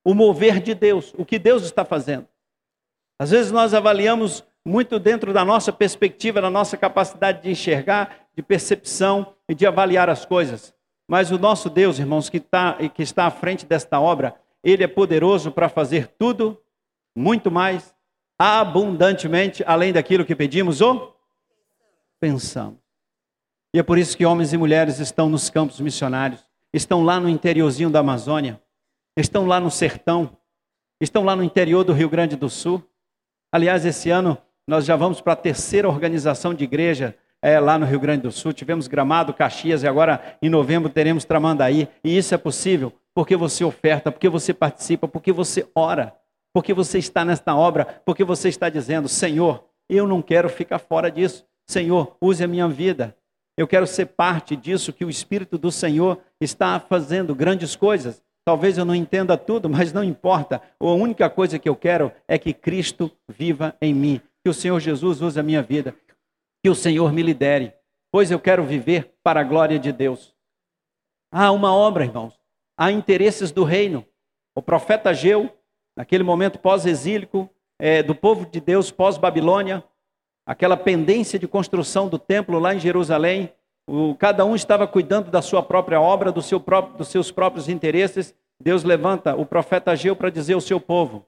o 0.05 0.13
mover 0.13 0.61
de 0.61 0.73
Deus, 0.73 1.13
o 1.17 1.25
que 1.25 1.37
Deus 1.37 1.63
está 1.63 1.83
fazendo. 1.83 2.27
Às 3.19 3.31
vezes 3.31 3.51
nós 3.51 3.73
avaliamos 3.73 4.45
muito 4.65 4.97
dentro 4.97 5.33
da 5.33 5.43
nossa 5.43 5.73
perspectiva, 5.73 6.41
da 6.41 6.49
nossa 6.49 6.77
capacidade 6.77 7.43
de 7.43 7.51
enxergar, 7.51 8.27
de 8.35 8.41
percepção 8.41 9.35
e 9.47 9.53
de 9.53 9.65
avaliar 9.65 10.09
as 10.09 10.25
coisas. 10.25 10.73
Mas 11.07 11.31
o 11.31 11.39
nosso 11.39 11.69
Deus, 11.69 11.99
irmãos, 11.99 12.29
que 12.29 12.37
está, 12.37 12.73
que 12.89 13.01
está 13.01 13.25
à 13.25 13.31
frente 13.31 13.65
desta 13.65 13.99
obra, 13.99 14.35
ele 14.63 14.83
é 14.83 14.87
poderoso 14.87 15.51
para 15.51 15.69
fazer 15.69 16.07
tudo, 16.17 16.61
muito 17.15 17.49
mais, 17.49 17.95
abundantemente, 18.37 19.63
além 19.65 19.91
daquilo 19.91 20.25
que 20.25 20.35
pedimos 20.35 20.81
ou 20.81 21.15
pensamos. 22.19 22.79
E 23.73 23.79
é 23.79 23.83
por 23.83 23.97
isso 23.97 24.17
que 24.17 24.25
homens 24.25 24.53
e 24.53 24.57
mulheres 24.57 24.99
estão 24.99 25.29
nos 25.29 25.49
campos 25.49 25.79
missionários, 25.79 26.45
estão 26.73 27.03
lá 27.03 27.19
no 27.19 27.29
interiorzinho 27.29 27.89
da 27.89 27.99
Amazônia, 27.99 28.61
estão 29.17 29.45
lá 29.45 29.59
no 29.59 29.69
sertão, 29.69 30.37
estão 31.01 31.23
lá 31.23 31.35
no 31.35 31.43
interior 31.43 31.83
do 31.83 31.93
Rio 31.93 32.09
Grande 32.09 32.35
do 32.35 32.49
Sul, 32.49 32.83
Aliás, 33.51 33.83
esse 33.83 34.11
ano 34.11 34.37
nós 34.67 34.85
já 34.85 34.95
vamos 34.95 35.21
para 35.21 35.33
a 35.33 35.35
terceira 35.35 35.89
organização 35.89 36.53
de 36.53 36.63
igreja 36.63 37.15
é, 37.41 37.59
lá 37.59 37.79
no 37.79 37.85
Rio 37.85 37.99
Grande 37.99 38.21
do 38.23 38.31
Sul. 38.31 38.53
Tivemos 38.53 38.87
Gramado, 38.87 39.33
Caxias 39.33 39.81
e 39.81 39.87
agora 39.87 40.37
em 40.39 40.49
novembro 40.49 40.87
teremos 40.87 41.25
Tramandaí. 41.25 41.87
E 42.03 42.15
isso 42.15 42.35
é 42.35 42.37
possível 42.37 42.93
porque 43.15 43.35
você 43.35 43.63
oferta, 43.63 44.11
porque 44.11 44.29
você 44.29 44.53
participa, 44.53 45.07
porque 45.07 45.31
você 45.31 45.67
ora, 45.75 46.15
porque 46.53 46.73
você 46.73 46.97
está 46.97 47.23
nesta 47.25 47.55
obra, 47.55 48.01
porque 48.05 48.23
você 48.23 48.49
está 48.49 48.69
dizendo: 48.69 49.07
Senhor, 49.07 49.63
eu 49.89 50.07
não 50.07 50.21
quero 50.21 50.49
ficar 50.49 50.79
fora 50.79 51.11
disso. 51.11 51.45
Senhor, 51.67 52.15
use 52.21 52.43
a 52.43 52.47
minha 52.47 52.67
vida. 52.67 53.15
Eu 53.57 53.67
quero 53.67 53.85
ser 53.85 54.05
parte 54.05 54.55
disso 54.55 54.93
que 54.93 55.03
o 55.03 55.09
Espírito 55.09 55.57
do 55.57 55.71
Senhor 55.71 56.17
está 56.39 56.79
fazendo 56.79 57.35
grandes 57.35 57.75
coisas. 57.75 58.23
Talvez 58.45 58.77
eu 58.77 58.85
não 58.85 58.95
entenda 58.95 59.37
tudo, 59.37 59.69
mas 59.69 59.91
não 59.91 60.03
importa. 60.03 60.61
A 60.79 60.85
única 60.85 61.29
coisa 61.29 61.59
que 61.59 61.67
eu 61.67 61.75
quero 61.75 62.11
é 62.27 62.37
que 62.37 62.53
Cristo 62.53 63.11
viva 63.27 63.75
em 63.81 63.93
mim, 63.93 64.21
que 64.43 64.49
o 64.49 64.53
Senhor 64.53 64.79
Jesus 64.79 65.21
use 65.21 65.39
a 65.39 65.43
minha 65.43 65.61
vida, 65.61 65.93
que 66.63 66.69
o 66.69 66.75
Senhor 66.75 67.11
me 67.11 67.21
lidere, 67.21 67.73
pois 68.11 68.31
eu 68.31 68.39
quero 68.39 68.63
viver 68.63 69.13
para 69.21 69.41
a 69.41 69.43
glória 69.43 69.77
de 69.77 69.91
Deus. 69.91 70.33
Há 71.31 71.51
uma 71.51 71.75
obra, 71.75 72.05
irmãos. 72.05 72.38
Há 72.81 72.93
interesses 72.93 73.51
do 73.51 73.65
reino. 73.65 74.05
O 74.55 74.61
profeta 74.61 75.13
Geu, 75.13 75.51
naquele 75.97 76.23
momento 76.23 76.57
pós-exílico, 76.57 77.49
é, 77.77 78.01
do 78.01 78.15
povo 78.15 78.45
de 78.45 78.61
Deus 78.61 78.89
pós-Babilônia, 78.89 79.83
aquela 80.45 80.77
pendência 80.77 81.37
de 81.37 81.45
construção 81.45 82.07
do 82.07 82.17
templo 82.17 82.57
lá 82.57 82.73
em 82.73 82.79
Jerusalém, 82.79 83.53
o, 83.85 84.15
cada 84.15 84.45
um 84.45 84.55
estava 84.55 84.87
cuidando 84.87 85.29
da 85.29 85.41
sua 85.41 85.61
própria 85.61 85.99
obra, 85.99 86.31
do 86.31 86.41
seu 86.41 86.57
próprio, 86.57 86.95
dos 86.95 87.09
seus 87.09 87.31
próprios 87.33 87.67
interesses. 87.67 88.33
Deus 88.57 88.85
levanta 88.85 89.35
o 89.35 89.45
profeta 89.45 89.91
Ageu 89.91 90.15
para 90.15 90.29
dizer 90.29 90.53
ao 90.53 90.61
seu 90.61 90.79
povo: 90.79 91.25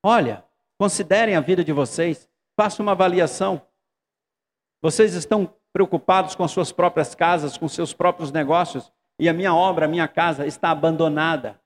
Olha, 0.00 0.44
considerem 0.78 1.34
a 1.34 1.40
vida 1.40 1.64
de 1.64 1.72
vocês, 1.72 2.28
façam 2.56 2.86
uma 2.86 2.92
avaliação. 2.92 3.60
Vocês 4.80 5.14
estão 5.14 5.52
preocupados 5.72 6.36
com 6.36 6.44
as 6.44 6.52
suas 6.52 6.70
próprias 6.70 7.16
casas, 7.16 7.58
com 7.58 7.66
seus 7.66 7.92
próprios 7.92 8.30
negócios, 8.30 8.92
e 9.22 9.28
a 9.28 9.32
minha 9.32 9.54
obra, 9.54 9.84
a 9.84 9.88
minha 9.88 10.08
casa 10.08 10.44
está 10.48 10.72
abandonada. 10.72 11.60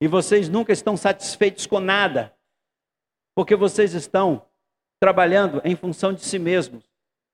E 0.00 0.08
vocês 0.08 0.48
nunca 0.48 0.72
estão 0.72 0.96
satisfeitos 0.96 1.64
com 1.64 1.78
nada, 1.78 2.34
porque 3.36 3.54
vocês 3.54 3.94
estão 3.94 4.42
trabalhando 5.00 5.62
em 5.64 5.76
função 5.76 6.12
de 6.12 6.22
si 6.22 6.40
mesmos. 6.40 6.84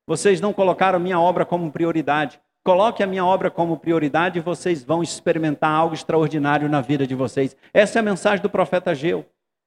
Vocês 0.07 0.39
não 0.39 0.53
colocaram 0.53 0.99
minha 0.99 1.19
obra 1.19 1.47
como 1.47 1.71
prioridade. 1.71 2.39
Coloque 2.63 3.01
a 3.01 3.07
minha 3.07 3.25
obra 3.25 3.49
como 3.49 3.79
prioridade 3.79 4.37
e 4.37 4.41
vocês 4.41 4.83
vão 4.83 5.01
experimentar 5.01 5.71
algo 5.71 5.95
extraordinário 5.95 6.69
na 6.69 6.79
vida 6.79 7.07
de 7.07 7.15
vocês. 7.15 7.57
Essa 7.73 7.97
é 7.97 8.01
a 8.01 8.03
mensagem 8.03 8.43
do 8.43 8.51
profeta 8.51 8.93
Geu. 8.93 9.25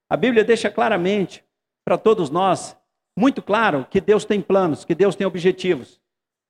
A 0.09 0.17
Bíblia 0.17 0.45
deixa 0.45 0.71
claramente 0.71 1.45
para 1.85 1.99
todos 1.99 2.31
nós, 2.31 2.77
muito 3.19 3.43
claro, 3.43 3.85
que 3.91 4.01
Deus 4.01 4.25
tem 4.25 4.41
planos, 4.41 4.85
que 4.85 4.95
Deus 4.95 5.17
tem 5.17 5.27
objetivos, 5.27 6.01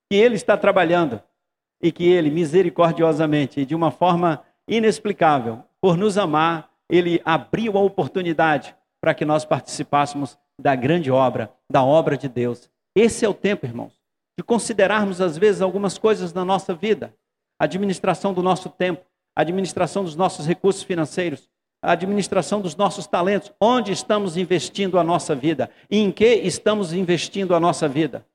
que 0.07 0.19
Ele 0.19 0.35
está 0.35 0.55
trabalhando 0.55 1.19
e 1.83 1.91
que 1.91 2.05
Ele, 2.05 2.31
misericordiosamente 2.31 3.59
e 3.59 3.65
de 3.65 3.75
uma 3.75 3.91
forma 3.91 4.41
inexplicável, 4.65 5.61
por 5.81 5.97
nos 5.97 6.17
amar, 6.17 6.69
Ele 6.89 7.21
abriu 7.25 7.77
a 7.77 7.81
oportunidade 7.81 8.73
para 9.01 9.13
que 9.13 9.25
nós 9.25 9.43
participássemos 9.43 10.37
da 10.57 10.73
grande 10.75 11.11
obra, 11.11 11.51
da 11.69 11.83
obra 11.83 12.17
de 12.17 12.29
Deus. 12.29 12.71
Esse 12.95 13.25
é 13.25 13.29
o 13.29 13.33
tempo, 13.33 13.65
irmãos, 13.65 13.91
de 14.37 14.43
considerarmos 14.45 15.19
às 15.19 15.37
vezes 15.37 15.61
algumas 15.61 15.97
coisas 15.97 16.31
na 16.33 16.45
nossa 16.45 16.73
vida, 16.73 17.13
administração 17.59 18.33
do 18.33 18.41
nosso 18.41 18.69
tempo, 18.69 19.03
administração 19.35 20.05
dos 20.05 20.15
nossos 20.15 20.47
recursos 20.47 20.83
financeiros, 20.83 21.49
administração 21.81 22.61
dos 22.61 22.77
nossos 22.77 23.05
talentos, 23.05 23.51
onde 23.59 23.91
estamos 23.91 24.37
investindo 24.37 24.97
a 24.97 25.03
nossa 25.03 25.35
vida? 25.35 25.69
E 25.91 25.97
em 25.97 26.11
que 26.13 26.35
estamos 26.35 26.93
investindo 26.93 27.53
a 27.53 27.59
nossa 27.59 27.89
vida. 27.89 28.25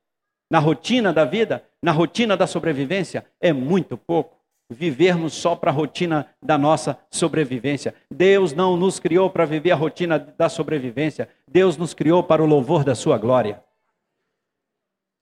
Na 0.51 0.59
rotina 0.59 1.11
da 1.11 1.25
vida, 1.25 1.63
na 1.81 1.91
rotina 1.91 2.35
da 2.35 2.45
sobrevivência, 2.45 3.25
é 3.39 3.53
muito 3.53 3.97
pouco 3.97 4.39
vivermos 4.69 5.33
só 5.33 5.55
para 5.55 5.71
a 5.71 5.73
rotina 5.73 6.27
da 6.41 6.57
nossa 6.57 6.97
sobrevivência. 7.09 7.95
Deus 8.11 8.53
não 8.53 8.77
nos 8.77 8.99
criou 8.99 9.29
para 9.29 9.45
viver 9.45 9.71
a 9.71 9.75
rotina 9.75 10.19
da 10.19 10.47
sobrevivência. 10.47 11.27
Deus 11.49 11.75
nos 11.75 11.93
criou 11.93 12.21
para 12.23 12.43
o 12.43 12.45
louvor 12.45 12.83
da 12.83 12.93
sua 12.93 13.17
glória. 13.17 13.63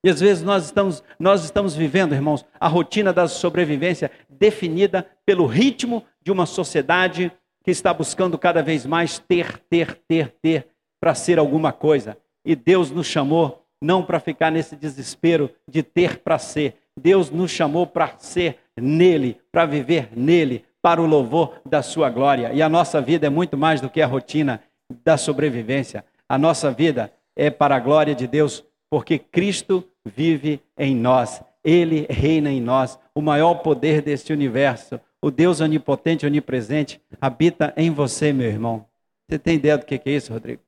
E 0.03 0.09
às 0.09 0.19
vezes 0.19 0.43
nós 0.43 0.65
estamos, 0.65 1.03
nós 1.19 1.43
estamos 1.43 1.75
vivendo, 1.75 2.13
irmãos, 2.13 2.45
a 2.59 2.67
rotina 2.67 3.11
da 3.11 3.27
sobrevivência 3.27 4.11
definida 4.29 5.07
pelo 5.25 5.45
ritmo 5.45 6.03
de 6.21 6.31
uma 6.31 6.45
sociedade 6.45 7.31
que 7.63 7.71
está 7.71 7.93
buscando 7.93 8.37
cada 8.37 8.61
vez 8.61 8.85
mais 8.85 9.19
ter, 9.19 9.57
ter, 9.69 9.95
ter, 10.07 10.33
ter, 10.41 10.67
para 10.99 11.15
ser 11.15 11.39
alguma 11.39 11.71
coisa. 11.71 12.17
E 12.45 12.55
Deus 12.55 12.91
nos 12.91 13.07
chamou 13.07 13.66
não 13.81 14.03
para 14.03 14.19
ficar 14.19 14.51
nesse 14.51 14.75
desespero 14.75 15.49
de 15.67 15.83
ter 15.83 16.19
para 16.19 16.39
ser. 16.39 16.75
Deus 16.99 17.29
nos 17.29 17.51
chamou 17.51 17.85
para 17.85 18.17
ser 18.17 18.57
nele, 18.75 19.39
para 19.51 19.65
viver 19.65 20.09
nele, 20.15 20.65
para 20.81 21.01
o 21.01 21.05
louvor 21.05 21.61
da 21.65 21.81
sua 21.81 22.09
glória. 22.09 22.51
E 22.53 22.61
a 22.61 22.69
nossa 22.69 23.01
vida 23.01 23.27
é 23.27 23.29
muito 23.29 23.57
mais 23.57 23.81
do 23.81 23.89
que 23.89 24.01
a 24.01 24.07
rotina 24.07 24.61
da 25.03 25.17
sobrevivência. 25.17 26.03
A 26.27 26.37
nossa 26.37 26.71
vida 26.71 27.11
é 27.35 27.49
para 27.49 27.75
a 27.75 27.79
glória 27.79 28.15
de 28.15 28.27
Deus, 28.27 28.63
porque 28.89 29.19
Cristo 29.19 29.83
vive 30.05 30.61
em 30.77 30.95
nós. 30.95 31.41
Ele 31.63 32.07
reina 32.09 32.49
em 32.49 32.61
nós. 32.61 32.97
O 33.13 33.21
maior 33.21 33.55
poder 33.55 34.01
deste 34.01 34.31
universo, 34.31 34.99
o 35.21 35.29
Deus 35.29 35.59
onipotente, 35.59 36.25
onipresente, 36.25 37.01
habita 37.19 37.73
em 37.75 37.91
você, 37.91 38.31
meu 38.31 38.47
irmão. 38.47 38.85
Você 39.27 39.37
tem 39.37 39.55
ideia 39.55 39.77
do 39.77 39.85
que 39.85 40.01
é 40.03 40.11
isso, 40.11 40.31
Rodrigo? 40.31 40.66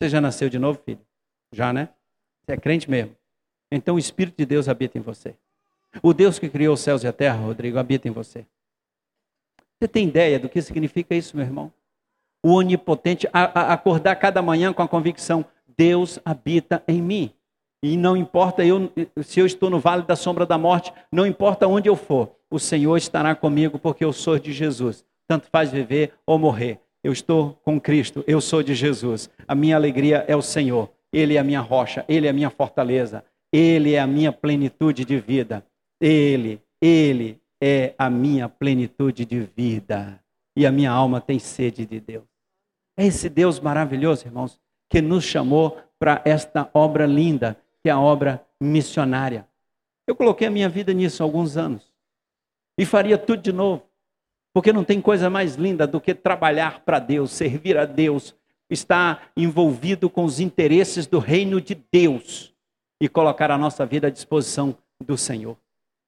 Você 0.00 0.08
já 0.08 0.20
nasceu 0.20 0.48
de 0.48 0.58
novo, 0.58 0.80
filho? 0.84 1.00
Já, 1.52 1.72
né? 1.72 1.88
Você 2.44 2.52
é 2.52 2.56
crente 2.56 2.88
mesmo. 2.88 3.16
Então 3.70 3.96
o 3.96 3.98
Espírito 3.98 4.36
de 4.38 4.46
Deus 4.46 4.68
habita 4.68 4.96
em 4.96 5.00
você. 5.00 5.34
O 6.02 6.14
Deus 6.14 6.38
que 6.38 6.48
criou 6.48 6.74
os 6.74 6.80
céus 6.80 7.02
e 7.02 7.08
a 7.08 7.12
terra, 7.12 7.36
Rodrigo, 7.36 7.78
habita 7.78 8.06
em 8.06 8.12
você. 8.12 8.46
Você 9.78 9.88
tem 9.88 10.06
ideia 10.06 10.38
do 10.38 10.48
que 10.48 10.62
significa 10.62 11.14
isso, 11.14 11.36
meu 11.36 11.44
irmão? 11.44 11.72
O 12.42 12.54
onipotente, 12.54 13.28
a, 13.32 13.60
a 13.60 13.72
acordar 13.72 14.14
cada 14.16 14.40
manhã 14.40 14.72
com 14.72 14.82
a 14.82 14.88
convicção: 14.88 15.44
Deus 15.76 16.20
habita 16.24 16.82
em 16.86 17.02
mim. 17.02 17.32
E 17.82 17.96
não 17.96 18.16
importa 18.16 18.64
eu, 18.64 18.92
se 19.22 19.40
eu 19.40 19.46
estou 19.46 19.70
no 19.70 19.78
vale 19.78 20.02
da 20.02 20.16
sombra 20.16 20.44
da 20.44 20.58
morte, 20.58 20.92
não 21.10 21.26
importa 21.26 21.66
onde 21.66 21.88
eu 21.88 21.94
for, 21.94 22.34
o 22.50 22.58
Senhor 22.58 22.96
estará 22.96 23.34
comigo 23.34 23.78
porque 23.78 24.04
eu 24.04 24.12
sou 24.12 24.38
de 24.38 24.52
Jesus. 24.52 25.04
Tanto 25.26 25.48
faz 25.48 25.70
viver 25.70 26.14
ou 26.26 26.38
morrer. 26.38 26.80
Eu 27.08 27.12
estou 27.12 27.58
com 27.64 27.80
Cristo, 27.80 28.22
eu 28.26 28.38
sou 28.38 28.62
de 28.62 28.74
Jesus. 28.74 29.30
A 29.48 29.54
minha 29.54 29.76
alegria 29.76 30.26
é 30.28 30.36
o 30.36 30.42
Senhor. 30.42 30.90
Ele 31.10 31.36
é 31.36 31.38
a 31.38 31.42
minha 31.42 31.62
rocha, 31.62 32.04
ele 32.06 32.26
é 32.26 32.30
a 32.30 32.34
minha 32.34 32.50
fortaleza, 32.50 33.24
ele 33.50 33.94
é 33.94 33.98
a 33.98 34.06
minha 34.06 34.30
plenitude 34.30 35.06
de 35.06 35.18
vida. 35.18 35.64
Ele, 35.98 36.60
ele 36.82 37.40
é 37.62 37.94
a 37.96 38.10
minha 38.10 38.46
plenitude 38.46 39.24
de 39.24 39.40
vida. 39.40 40.22
E 40.54 40.66
a 40.66 40.70
minha 40.70 40.90
alma 40.90 41.18
tem 41.18 41.38
sede 41.38 41.86
de 41.86 41.98
Deus. 41.98 42.26
É 42.94 43.06
esse 43.06 43.30
Deus 43.30 43.58
maravilhoso, 43.58 44.26
irmãos, 44.26 44.60
que 44.90 45.00
nos 45.00 45.24
chamou 45.24 45.78
para 45.98 46.20
esta 46.26 46.68
obra 46.74 47.06
linda, 47.06 47.56
que 47.82 47.88
é 47.88 47.92
a 47.92 47.98
obra 47.98 48.46
missionária. 48.60 49.48
Eu 50.06 50.14
coloquei 50.14 50.46
a 50.46 50.50
minha 50.50 50.68
vida 50.68 50.92
nisso 50.92 51.22
há 51.22 51.24
alguns 51.24 51.56
anos. 51.56 51.90
E 52.76 52.84
faria 52.84 53.16
tudo 53.16 53.40
de 53.40 53.50
novo. 53.50 53.87
Porque 54.52 54.72
não 54.72 54.84
tem 54.84 55.00
coisa 55.00 55.28
mais 55.28 55.54
linda 55.54 55.86
do 55.86 56.00
que 56.00 56.14
trabalhar 56.14 56.80
para 56.80 56.98
Deus, 56.98 57.30
servir 57.30 57.76
a 57.76 57.84
Deus, 57.84 58.34
estar 58.70 59.30
envolvido 59.36 60.10
com 60.10 60.24
os 60.24 60.40
interesses 60.40 61.06
do 61.06 61.18
reino 61.18 61.60
de 61.60 61.74
Deus 61.92 62.54
e 63.00 63.08
colocar 63.08 63.50
a 63.50 63.58
nossa 63.58 63.86
vida 63.86 64.08
à 64.08 64.10
disposição 64.10 64.76
do 65.04 65.16
Senhor. 65.16 65.56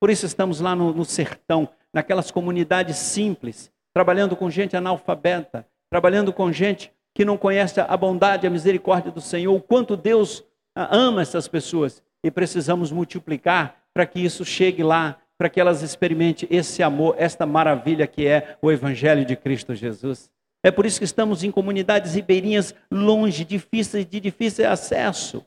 Por 0.00 0.10
isso 0.10 0.26
estamos 0.26 0.60
lá 0.60 0.74
no, 0.74 0.92
no 0.92 1.04
sertão, 1.04 1.68
naquelas 1.92 2.30
comunidades 2.30 2.96
simples, 2.96 3.70
trabalhando 3.92 4.36
com 4.36 4.50
gente 4.50 4.76
analfabeta, 4.76 5.66
trabalhando 5.90 6.32
com 6.32 6.52
gente 6.52 6.92
que 7.14 7.24
não 7.24 7.36
conhece 7.36 7.80
a 7.80 7.96
bondade, 7.96 8.46
a 8.46 8.50
misericórdia 8.50 9.10
do 9.10 9.20
Senhor, 9.20 9.54
o 9.54 9.60
quanto 9.60 9.96
Deus 9.96 10.44
ah, 10.74 10.88
ama 10.96 11.22
essas 11.22 11.48
pessoas 11.48 12.02
e 12.22 12.30
precisamos 12.30 12.92
multiplicar 12.92 13.82
para 13.92 14.06
que 14.06 14.20
isso 14.20 14.44
chegue 14.44 14.82
lá, 14.82 15.18
para 15.40 15.48
que 15.48 15.58
elas 15.58 15.80
experimentem 15.80 16.46
esse 16.52 16.82
amor, 16.82 17.14
esta 17.16 17.46
maravilha 17.46 18.06
que 18.06 18.26
é 18.26 18.58
o 18.60 18.70
Evangelho 18.70 19.24
de 19.24 19.34
Cristo 19.34 19.74
Jesus. 19.74 20.30
É 20.62 20.70
por 20.70 20.84
isso 20.84 20.98
que 20.98 21.04
estamos 21.06 21.42
em 21.42 21.50
comunidades 21.50 22.14
ribeirinhas 22.14 22.74
longe, 22.90 23.42
difíceis, 23.42 24.04
de 24.04 24.20
difícil 24.20 24.68
acesso. 24.68 25.42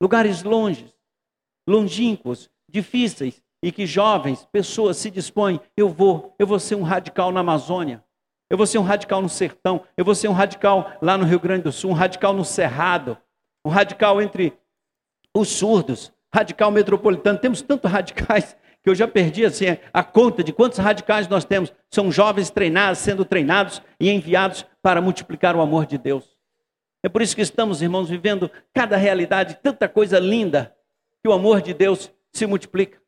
Lugares 0.00 0.44
longes, 0.44 0.94
longínquos, 1.68 2.48
difíceis, 2.70 3.42
e 3.60 3.72
que 3.72 3.86
jovens, 3.86 4.46
pessoas 4.52 4.98
se 4.98 5.10
dispõem, 5.10 5.60
eu 5.76 5.88
vou, 5.88 6.32
eu 6.38 6.46
vou 6.46 6.60
ser 6.60 6.76
um 6.76 6.84
radical 6.84 7.32
na 7.32 7.40
Amazônia. 7.40 8.04
Eu 8.48 8.56
vou 8.56 8.68
ser 8.68 8.78
um 8.78 8.82
radical 8.82 9.20
no 9.20 9.28
sertão, 9.28 9.82
eu 9.96 10.04
vou 10.04 10.14
ser 10.14 10.28
um 10.28 10.32
radical 10.32 10.92
lá 11.02 11.18
no 11.18 11.24
Rio 11.24 11.40
Grande 11.40 11.64
do 11.64 11.72
Sul, 11.72 11.90
um 11.90 11.94
radical 11.94 12.32
no 12.32 12.44
Cerrado, 12.44 13.18
um 13.66 13.68
radical 13.68 14.22
entre 14.22 14.56
os 15.36 15.48
surdos, 15.48 16.12
radical 16.32 16.70
metropolitano. 16.70 17.36
Temos 17.36 17.62
tantos 17.62 17.90
radicais 17.90 18.56
que 18.86 18.90
eu 18.90 18.94
já 18.94 19.08
perdi 19.08 19.44
assim, 19.44 19.64
a 19.92 20.04
conta 20.04 20.44
de 20.44 20.52
quantos 20.52 20.78
radicais 20.78 21.26
nós 21.26 21.44
temos. 21.44 21.72
São 21.90 22.12
jovens 22.12 22.50
treinados, 22.50 23.00
sendo 23.00 23.24
treinados 23.24 23.82
e 23.98 24.08
enviados 24.08 24.64
para 24.80 25.00
multiplicar 25.00 25.56
o 25.56 25.60
amor 25.60 25.86
de 25.86 25.98
Deus. 25.98 26.38
É 27.02 27.08
por 27.08 27.20
isso 27.20 27.34
que 27.34 27.42
estamos, 27.42 27.82
irmãos, 27.82 28.08
vivendo 28.08 28.48
cada 28.72 28.96
realidade, 28.96 29.58
tanta 29.60 29.88
coisa 29.88 30.20
linda, 30.20 30.72
que 31.20 31.28
o 31.28 31.32
amor 31.32 31.62
de 31.62 31.74
Deus 31.74 32.12
se 32.32 32.46
multiplica. 32.46 33.02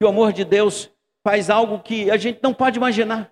Que 0.00 0.06
o 0.06 0.08
amor 0.08 0.32
de 0.32 0.46
Deus 0.46 0.90
faz 1.22 1.50
algo 1.50 1.80
que 1.80 2.10
a 2.10 2.16
gente 2.16 2.40
não 2.42 2.54
pode 2.54 2.78
imaginar. 2.78 3.30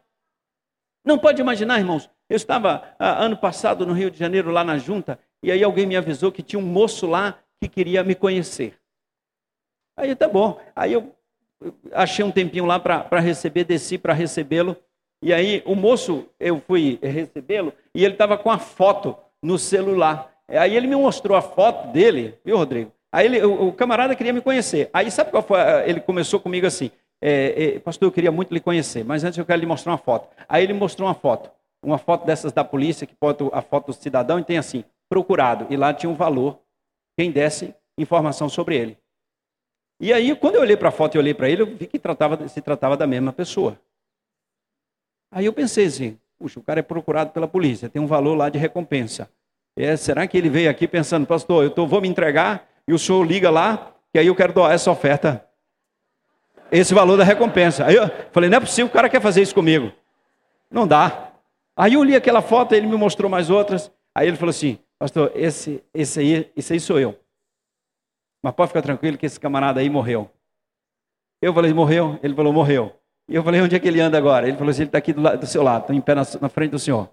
Não 1.02 1.18
pode 1.18 1.40
imaginar, 1.40 1.78
irmãos. 1.78 2.10
Eu 2.28 2.36
estava 2.36 2.94
ah, 2.98 3.24
ano 3.24 3.38
passado 3.38 3.86
no 3.86 3.94
Rio 3.94 4.10
de 4.10 4.18
Janeiro, 4.18 4.50
lá 4.50 4.62
na 4.62 4.76
junta, 4.76 5.18
e 5.42 5.50
aí 5.50 5.64
alguém 5.64 5.86
me 5.86 5.96
avisou 5.96 6.30
que 6.30 6.42
tinha 6.42 6.60
um 6.60 6.66
moço 6.66 7.06
lá 7.06 7.38
que 7.58 7.70
queria 7.70 8.04
me 8.04 8.14
conhecer. 8.14 8.78
Aí 9.96 10.14
tá 10.14 10.28
bom. 10.28 10.60
Aí 10.74 10.92
eu 10.92 11.16
achei 11.92 12.24
um 12.24 12.30
tempinho 12.30 12.66
lá 12.66 12.78
para 12.78 13.20
receber, 13.20 13.64
desci 13.64 13.98
para 13.98 14.12
recebê-lo. 14.12 14.76
E 15.22 15.32
aí 15.32 15.62
o 15.64 15.74
moço, 15.74 16.26
eu 16.38 16.60
fui 16.60 16.98
recebê-lo 17.02 17.72
e 17.94 18.04
ele 18.04 18.14
estava 18.14 18.36
com 18.36 18.50
a 18.50 18.58
foto 18.58 19.16
no 19.42 19.58
celular. 19.58 20.32
Aí 20.48 20.76
ele 20.76 20.86
me 20.86 20.96
mostrou 20.96 21.36
a 21.36 21.42
foto 21.42 21.88
dele, 21.92 22.34
viu, 22.44 22.56
Rodrigo? 22.56 22.92
Aí 23.12 23.26
ele, 23.26 23.42
o, 23.42 23.68
o, 23.68 23.72
camarada 23.72 24.14
queria 24.14 24.32
me 24.32 24.40
conhecer. 24.40 24.90
Aí 24.92 25.10
sabe 25.10 25.30
qual 25.30 25.42
foi? 25.42 25.58
Ele 25.86 26.00
começou 26.00 26.38
comigo 26.38 26.66
assim: 26.66 26.90
é, 27.20 27.76
é, 27.76 27.78
Pastor, 27.78 28.08
eu 28.08 28.12
queria 28.12 28.30
muito 28.30 28.52
lhe 28.52 28.60
conhecer, 28.60 29.04
mas 29.04 29.24
antes 29.24 29.38
eu 29.38 29.46
quero 29.46 29.58
lhe 29.58 29.66
mostrar 29.66 29.92
uma 29.92 29.98
foto. 29.98 30.28
Aí 30.48 30.62
ele 30.62 30.72
mostrou 30.72 31.08
uma 31.08 31.14
foto, 31.14 31.50
uma 31.82 31.98
foto 31.98 32.26
dessas 32.26 32.52
da 32.52 32.62
polícia, 32.62 33.06
que 33.06 33.14
bota 33.18 33.48
a 33.52 33.62
foto 33.62 33.86
do 33.86 33.92
cidadão 33.94 34.38
e 34.38 34.44
tem 34.44 34.58
assim: 34.58 34.84
procurado. 35.08 35.66
E 35.70 35.76
lá 35.76 35.94
tinha 35.94 36.10
um 36.10 36.14
valor, 36.14 36.58
quem 37.18 37.30
desse 37.30 37.74
informação 37.98 38.48
sobre 38.48 38.76
ele. 38.76 38.98
E 39.98 40.12
aí, 40.12 40.34
quando 40.36 40.56
eu 40.56 40.60
olhei 40.60 40.76
para 40.76 40.90
a 40.90 40.92
foto 40.92 41.14
e 41.14 41.18
olhei 41.18 41.32
para 41.32 41.48
ele, 41.48 41.62
eu 41.62 41.66
vi 41.66 41.86
que 41.86 41.98
tratava, 41.98 42.48
se 42.48 42.60
tratava 42.60 42.96
da 42.96 43.06
mesma 43.06 43.32
pessoa. 43.32 43.78
Aí 45.30 45.46
eu 45.46 45.52
pensei 45.52 45.86
assim, 45.86 46.18
puxa, 46.38 46.60
o 46.60 46.62
cara 46.62 46.80
é 46.80 46.82
procurado 46.82 47.30
pela 47.30 47.48
polícia, 47.48 47.88
tem 47.88 48.00
um 48.00 48.06
valor 48.06 48.34
lá 48.34 48.48
de 48.48 48.58
recompensa. 48.58 49.28
É, 49.76 49.96
será 49.96 50.26
que 50.26 50.36
ele 50.36 50.48
veio 50.48 50.70
aqui 50.70 50.86
pensando, 50.86 51.26
pastor, 51.26 51.64
eu 51.64 51.70
tô, 51.70 51.86
vou 51.86 52.00
me 52.00 52.08
entregar 52.08 52.68
e 52.86 52.92
o 52.92 52.98
senhor 52.98 53.26
liga 53.26 53.50
lá, 53.50 53.92
que 54.12 54.18
aí 54.18 54.26
eu 54.26 54.34
quero 54.34 54.52
doar 54.52 54.72
essa 54.72 54.90
oferta, 54.90 55.46
esse 56.70 56.94
valor 56.94 57.16
da 57.16 57.24
recompensa. 57.24 57.84
Aí 57.84 57.94
eu 57.94 58.10
falei, 58.32 58.48
não 58.48 58.58
é 58.58 58.60
possível, 58.60 58.86
o 58.86 58.92
cara 58.92 59.08
quer 59.08 59.20
fazer 59.20 59.42
isso 59.42 59.54
comigo. 59.54 59.92
Não 60.70 60.86
dá. 60.86 61.32
Aí 61.76 61.94
eu 61.94 62.02
li 62.02 62.16
aquela 62.16 62.40
foto, 62.40 62.74
ele 62.74 62.86
me 62.86 62.96
mostrou 62.96 63.30
mais 63.30 63.50
outras. 63.50 63.90
Aí 64.14 64.28
ele 64.28 64.36
falou 64.36 64.50
assim, 64.50 64.78
pastor, 64.98 65.30
esse, 65.34 65.82
esse 65.92 66.20
aí, 66.20 66.50
esse 66.56 66.72
aí 66.72 66.80
sou 66.80 66.98
eu. 66.98 67.18
Mas 68.46 68.54
pode 68.54 68.68
ficar 68.68 68.82
tranquilo 68.82 69.18
que 69.18 69.26
esse 69.26 69.40
camarada 69.40 69.80
aí 69.80 69.90
morreu. 69.90 70.30
Eu 71.42 71.52
falei, 71.52 71.74
morreu? 71.74 72.16
Ele 72.22 72.32
falou, 72.32 72.52
morreu. 72.52 72.94
E 73.28 73.34
eu 73.34 73.42
falei, 73.42 73.60
onde 73.60 73.74
é 73.74 73.80
que 73.80 73.88
ele 73.88 74.00
anda 74.00 74.16
agora? 74.16 74.46
Ele 74.46 74.56
falou 74.56 74.70
assim, 74.70 74.82
ele 74.82 74.88
está 74.88 74.98
aqui 74.98 75.12
do, 75.12 75.20
do 75.36 75.46
seu 75.48 75.64
lado, 75.64 75.92
em 75.92 76.00
pé 76.00 76.14
na, 76.14 76.22
na 76.40 76.48
frente 76.48 76.70
do 76.70 76.78
Senhor. 76.78 77.10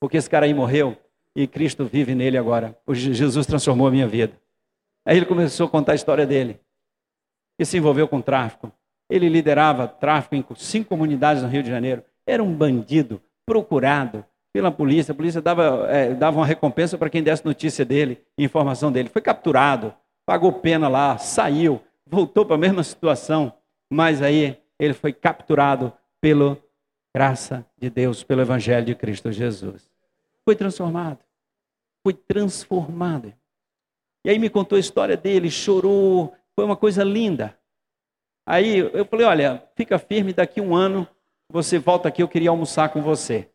Porque 0.00 0.16
esse 0.16 0.30
cara 0.30 0.46
aí 0.46 0.54
morreu 0.54 0.96
e 1.36 1.46
Cristo 1.46 1.84
vive 1.84 2.14
nele 2.14 2.38
agora. 2.38 2.74
Jesus 2.88 3.46
transformou 3.46 3.88
a 3.88 3.90
minha 3.90 4.08
vida. 4.08 4.32
Aí 5.04 5.18
ele 5.18 5.26
começou 5.26 5.66
a 5.66 5.68
contar 5.68 5.92
a 5.92 5.96
história 5.96 6.26
dele. 6.26 6.58
Ele 7.58 7.66
se 7.66 7.76
envolveu 7.76 8.08
com 8.08 8.22
tráfico. 8.22 8.72
Ele 9.10 9.28
liderava 9.28 9.86
tráfico 9.86 10.34
em 10.34 10.42
cinco 10.56 10.88
comunidades 10.88 11.42
no 11.42 11.48
Rio 11.50 11.62
de 11.62 11.68
Janeiro. 11.68 12.02
Era 12.26 12.42
um 12.42 12.54
bandido 12.54 13.20
procurado 13.44 14.24
pela 14.50 14.70
polícia. 14.70 15.12
A 15.12 15.14
polícia 15.14 15.42
dava, 15.42 15.86
é, 15.90 16.14
dava 16.14 16.38
uma 16.38 16.46
recompensa 16.46 16.96
para 16.96 17.10
quem 17.10 17.22
desse 17.22 17.44
notícia 17.44 17.84
dele, 17.84 18.18
informação 18.38 18.90
dele. 18.90 19.10
Foi 19.10 19.20
capturado, 19.20 19.94
pagou 20.30 20.52
pena 20.52 20.86
lá, 20.86 21.18
saiu, 21.18 21.80
voltou 22.06 22.46
para 22.46 22.54
a 22.54 22.58
mesma 22.58 22.84
situação, 22.84 23.52
mas 23.92 24.22
aí 24.22 24.56
ele 24.78 24.94
foi 24.94 25.12
capturado 25.12 25.92
pela 26.20 26.56
graça 27.12 27.66
de 27.76 27.90
Deus, 27.90 28.22
pelo 28.22 28.40
Evangelho 28.40 28.86
de 28.86 28.94
Cristo 28.94 29.32
Jesus. 29.32 29.90
Foi 30.44 30.54
transformado. 30.54 31.18
Foi 32.04 32.14
transformado. 32.14 33.34
E 34.24 34.30
aí 34.30 34.38
me 34.38 34.48
contou 34.48 34.76
a 34.76 34.80
história 34.80 35.16
dele, 35.16 35.50
chorou, 35.50 36.32
foi 36.54 36.64
uma 36.64 36.76
coisa 36.76 37.02
linda. 37.02 37.58
Aí 38.46 38.78
eu 38.78 39.04
falei: 39.04 39.26
olha, 39.26 39.68
fica 39.74 39.98
firme, 39.98 40.32
daqui 40.32 40.60
um 40.60 40.76
ano 40.76 41.08
você 41.50 41.76
volta 41.76 42.06
aqui, 42.06 42.22
eu 42.22 42.28
queria 42.28 42.50
almoçar 42.50 42.90
com 42.90 43.02
você. 43.02 43.50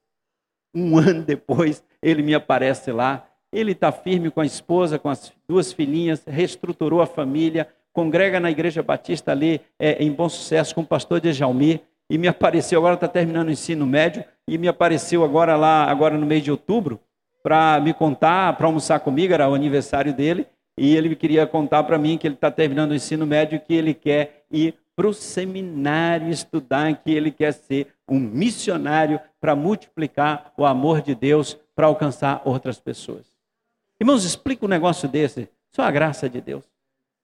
Um 0.74 0.98
ano 1.00 1.24
depois, 1.24 1.82
ele 2.02 2.22
me 2.22 2.36
aparece 2.36 2.92
lá 2.92 3.26
ele 3.56 3.72
está 3.72 3.92
firme 3.92 4.30
com 4.30 4.42
a 4.42 4.46
esposa, 4.46 5.00
com 5.00 5.08
as 5.10 5.32
duas 5.48 5.72
filhinhas, 5.72 6.24
reestruturou 6.28 7.02
a 7.02 7.06
família, 7.06 7.68
congrega 7.94 8.40
na 8.40 8.52
Igreja 8.52 8.84
Batista 8.84 9.32
ali 9.32 9.62
é, 9.80 10.04
em 10.04 10.12
bom 10.12 10.28
sucesso 10.28 10.76
com 10.76 10.82
o 10.82 10.86
pastor 10.86 11.22
Dejalmir, 11.22 11.80
e 12.10 12.18
me 12.18 12.28
apareceu, 12.28 12.78
agora 12.80 12.96
está 12.96 13.08
terminando 13.08 13.48
o 13.48 13.52
ensino 13.52 13.88
médio, 13.88 14.24
e 14.48 14.58
me 14.58 14.68
apareceu 14.68 15.24
agora 15.24 15.56
lá, 15.56 15.86
agora 15.86 16.18
no 16.18 16.26
mês 16.26 16.44
de 16.44 16.52
outubro, 16.52 17.00
para 17.42 17.80
me 17.80 17.94
contar, 17.94 18.58
para 18.58 18.68
almoçar 18.68 19.00
comigo, 19.00 19.34
era 19.34 19.50
o 19.50 19.56
aniversário 19.56 20.14
dele, 20.14 20.46
e 20.78 20.96
ele 20.96 21.16
queria 21.16 21.48
contar 21.48 21.84
para 21.84 21.98
mim 21.98 22.18
que 22.18 22.28
ele 22.28 22.36
está 22.36 22.52
terminando 22.52 22.92
o 22.92 22.96
ensino 22.96 23.26
médio 23.26 23.56
e 23.56 23.60
que 23.60 23.74
ele 23.74 23.94
quer 23.94 24.44
ir 24.52 24.76
para 24.96 25.08
o 25.08 25.14
seminário 25.14 26.30
estudar, 26.30 26.94
que 26.96 27.12
ele 27.12 27.32
quer 27.32 27.54
ser 27.54 27.88
um 28.08 28.20
missionário 28.20 29.20
para 29.40 29.56
multiplicar 29.56 30.54
o 30.58 30.66
amor 30.66 31.02
de 31.02 31.16
Deus 31.16 31.58
para 31.76 31.88
alcançar 31.88 32.42
outras 32.46 32.80
pessoas. 32.80 33.35
Irmãos, 34.00 34.24
explica 34.24 34.66
um 34.66 34.70
negócio 34.70 35.08
desse. 35.08 35.50
Só 35.72 35.84
a 35.84 35.92
graça 35.92 36.30
de 36.30 36.42
Deus. 36.42 36.64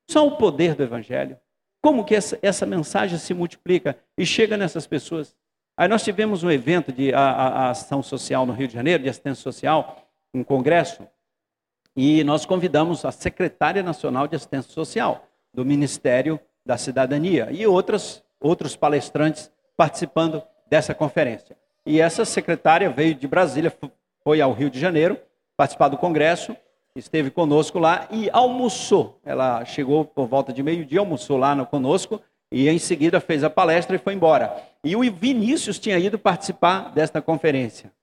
Só 0.10 0.26
o 0.28 0.38
poder 0.38 0.76
do 0.76 0.84
Evangelho. 0.84 1.38
Como 1.82 2.04
que 2.06 2.16
essa, 2.16 2.38
essa 2.42 2.66
mensagem 2.66 3.18
se 3.18 3.34
multiplica 3.34 3.98
e 4.18 4.26
chega 4.26 4.56
nessas 4.58 4.86
pessoas? 4.86 5.36
Aí 5.76 5.88
nós 5.88 6.04
tivemos 6.04 6.44
um 6.44 6.52
evento 6.52 6.92
de 6.92 7.14
a, 7.14 7.20
a, 7.20 7.48
a 7.48 7.70
ação 7.72 8.04
social 8.04 8.46
no 8.46 8.54
Rio 8.54 8.68
de 8.68 8.74
Janeiro, 8.74 9.04
de 9.04 9.10
assistência 9.10 9.42
social, 9.42 10.08
um 10.34 10.44
congresso, 10.44 11.08
e 11.96 12.24
nós 12.24 12.46
convidamos 12.46 13.04
a 13.04 13.12
secretária 13.12 13.84
nacional 13.84 14.28
de 14.28 14.36
assistência 14.36 14.72
social 14.72 15.26
do 15.54 15.66
Ministério 15.66 16.40
da 16.66 16.78
Cidadania 16.78 17.50
e 17.52 17.66
outras, 17.66 18.24
outros 18.40 18.76
palestrantes 18.76 19.52
participando 19.76 20.42
dessa 20.70 20.94
conferência. 20.94 21.58
E 21.86 22.00
essa 22.00 22.24
secretária 22.24 22.90
veio 22.90 23.16
de 23.16 23.28
Brasília, 23.28 23.74
foi 24.24 24.40
ao 24.40 24.54
Rio 24.54 24.70
de 24.70 24.80
Janeiro 24.80 25.20
participar 25.62 25.90
do 25.90 25.98
congresso, 25.98 26.58
esteve 26.96 27.30
conosco 27.30 27.78
lá 27.78 28.08
e 28.10 28.32
almoçou. 28.34 29.20
Ela 29.24 29.64
chegou 29.64 30.04
por 30.04 30.26
volta 30.26 30.52
de 30.52 30.64
meio-dia, 30.64 31.00
almoçou 31.00 31.38
lá 31.38 31.54
no, 31.54 31.68
conosco 31.68 32.20
E 32.52 32.68
em 32.68 32.80
seguida 32.80 33.20
fez 33.20 33.44
a 33.44 33.50
palestra 33.50 33.96
e 33.96 34.00
foi 34.00 34.16
embora. 34.16 34.52
E 34.84 34.96
o 34.96 35.02
Vinícius 35.14 35.78
tinha 35.78 36.00
ido 36.00 36.18
participar 36.18 36.92
desta 36.92 37.22
conferência. 37.22 37.94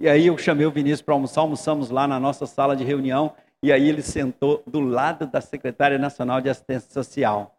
E 0.00 0.08
aí 0.08 0.26
eu 0.26 0.36
chamei 0.36 0.66
o 0.66 0.70
Vinícius 0.72 1.00
para 1.00 1.14
almoçar, 1.14 1.42
almoçamos 1.42 1.90
lá 1.90 2.08
na 2.08 2.18
nossa 2.18 2.44
sala 2.44 2.74
de 2.74 2.82
reunião, 2.82 3.32
e 3.62 3.70
aí 3.70 3.88
ele 3.88 4.02
sentou 4.02 4.64
do 4.66 4.80
lado 4.80 5.28
da 5.28 5.40
secretária 5.40 5.96
nacional 5.96 6.40
de 6.40 6.48
assistência 6.48 6.90
social. 6.90 7.56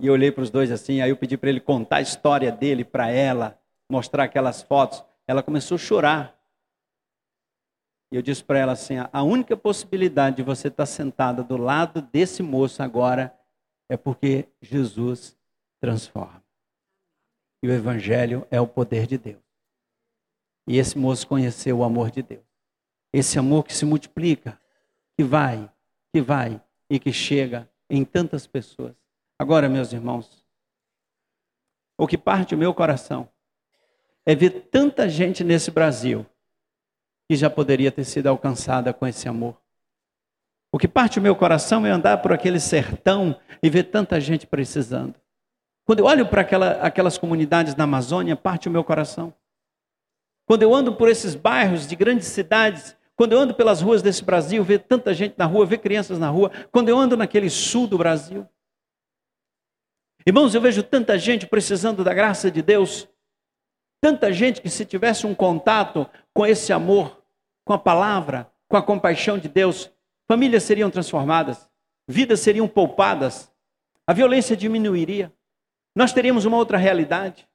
E 0.00 0.08
eu 0.08 0.14
olhei 0.14 0.32
para 0.32 0.42
os 0.42 0.50
dois 0.50 0.72
assim, 0.72 1.00
aí 1.00 1.10
eu 1.10 1.16
pedi 1.16 1.36
para 1.36 1.48
ele 1.48 1.60
contar 1.60 1.98
a 1.98 2.02
história 2.02 2.50
dele 2.50 2.84
para 2.84 3.08
ela, 3.08 3.56
mostrar 3.88 4.24
aquelas 4.24 4.62
fotos. 4.62 5.04
Ela 5.28 5.44
começou 5.44 5.76
a 5.76 5.78
chorar. 5.78 6.41
E 8.12 8.16
eu 8.16 8.20
disse 8.20 8.44
para 8.44 8.58
ela 8.58 8.72
assim: 8.72 8.96
a 9.10 9.22
única 9.22 9.56
possibilidade 9.56 10.36
de 10.36 10.42
você 10.42 10.68
estar 10.68 10.84
sentada 10.84 11.42
do 11.42 11.56
lado 11.56 12.02
desse 12.02 12.42
moço 12.42 12.82
agora 12.82 13.34
é 13.88 13.96
porque 13.96 14.46
Jesus 14.60 15.34
transforma. 15.80 16.44
E 17.62 17.68
o 17.68 17.72
Evangelho 17.72 18.46
é 18.50 18.60
o 18.60 18.66
poder 18.66 19.06
de 19.06 19.16
Deus. 19.16 19.42
E 20.68 20.76
esse 20.76 20.98
moço 20.98 21.26
conheceu 21.26 21.78
o 21.78 21.84
amor 21.84 22.10
de 22.10 22.22
Deus. 22.22 22.44
Esse 23.14 23.38
amor 23.38 23.64
que 23.64 23.74
se 23.74 23.86
multiplica, 23.86 24.60
que 25.16 25.24
vai, 25.24 25.70
que 26.12 26.20
vai 26.20 26.62
e 26.90 26.98
que 26.98 27.12
chega 27.12 27.68
em 27.88 28.04
tantas 28.04 28.46
pessoas. 28.46 28.94
Agora, 29.38 29.70
meus 29.70 29.90
irmãos, 29.92 30.44
o 31.96 32.06
que 32.06 32.18
parte 32.18 32.54
o 32.54 32.58
meu 32.58 32.74
coração 32.74 33.28
é 34.26 34.34
ver 34.34 34.68
tanta 34.70 35.08
gente 35.08 35.42
nesse 35.42 35.70
Brasil 35.70 36.26
que 37.32 37.36
já 37.36 37.48
poderia 37.48 37.90
ter 37.90 38.04
sido 38.04 38.26
alcançada 38.26 38.92
com 38.92 39.06
esse 39.06 39.26
amor. 39.26 39.56
O 40.70 40.76
que 40.76 40.86
parte 40.86 41.18
o 41.18 41.22
meu 41.22 41.34
coração 41.34 41.86
é 41.86 41.90
andar 41.90 42.18
por 42.18 42.30
aquele 42.30 42.60
sertão 42.60 43.40
e 43.62 43.70
ver 43.70 43.84
tanta 43.84 44.20
gente 44.20 44.46
precisando. 44.46 45.14
Quando 45.86 46.00
eu 46.00 46.04
olho 46.04 46.28
para 46.28 46.42
aquela, 46.42 46.72
aquelas 46.72 47.16
comunidades 47.16 47.74
na 47.74 47.84
Amazônia, 47.84 48.36
parte 48.36 48.68
o 48.68 48.70
meu 48.70 48.84
coração. 48.84 49.32
Quando 50.44 50.62
eu 50.62 50.74
ando 50.74 50.94
por 50.94 51.08
esses 51.08 51.34
bairros 51.34 51.86
de 51.86 51.96
grandes 51.96 52.26
cidades, 52.26 52.94
quando 53.16 53.32
eu 53.32 53.38
ando 53.38 53.54
pelas 53.54 53.80
ruas 53.80 54.02
desse 54.02 54.22
Brasil, 54.22 54.62
ver 54.62 54.80
tanta 54.80 55.14
gente 55.14 55.34
na 55.38 55.46
rua, 55.46 55.64
ver 55.64 55.78
crianças 55.78 56.18
na 56.18 56.28
rua, 56.28 56.52
quando 56.70 56.90
eu 56.90 56.98
ando 56.98 57.16
naquele 57.16 57.48
sul 57.48 57.86
do 57.86 57.96
Brasil. 57.96 58.46
Irmãos, 60.26 60.54
eu 60.54 60.60
vejo 60.60 60.82
tanta 60.82 61.18
gente 61.18 61.46
precisando 61.46 62.04
da 62.04 62.12
graça 62.12 62.50
de 62.50 62.60
Deus, 62.60 63.08
tanta 64.02 64.30
gente 64.30 64.60
que 64.60 64.68
se 64.68 64.84
tivesse 64.84 65.26
um 65.26 65.34
contato 65.34 66.06
com 66.34 66.46
esse 66.46 66.72
amor, 66.72 67.21
com 67.64 67.72
a 67.72 67.78
palavra, 67.78 68.50
com 68.68 68.76
a 68.76 68.82
compaixão 68.82 69.38
de 69.38 69.48
Deus, 69.48 69.90
famílias 70.26 70.62
seriam 70.62 70.90
transformadas, 70.90 71.68
vidas 72.08 72.40
seriam 72.40 72.66
poupadas, 72.66 73.52
a 74.06 74.12
violência 74.12 74.56
diminuiria, 74.56 75.32
nós 75.94 76.12
teríamos 76.12 76.44
uma 76.44 76.56
outra 76.56 76.78
realidade. 76.78 77.46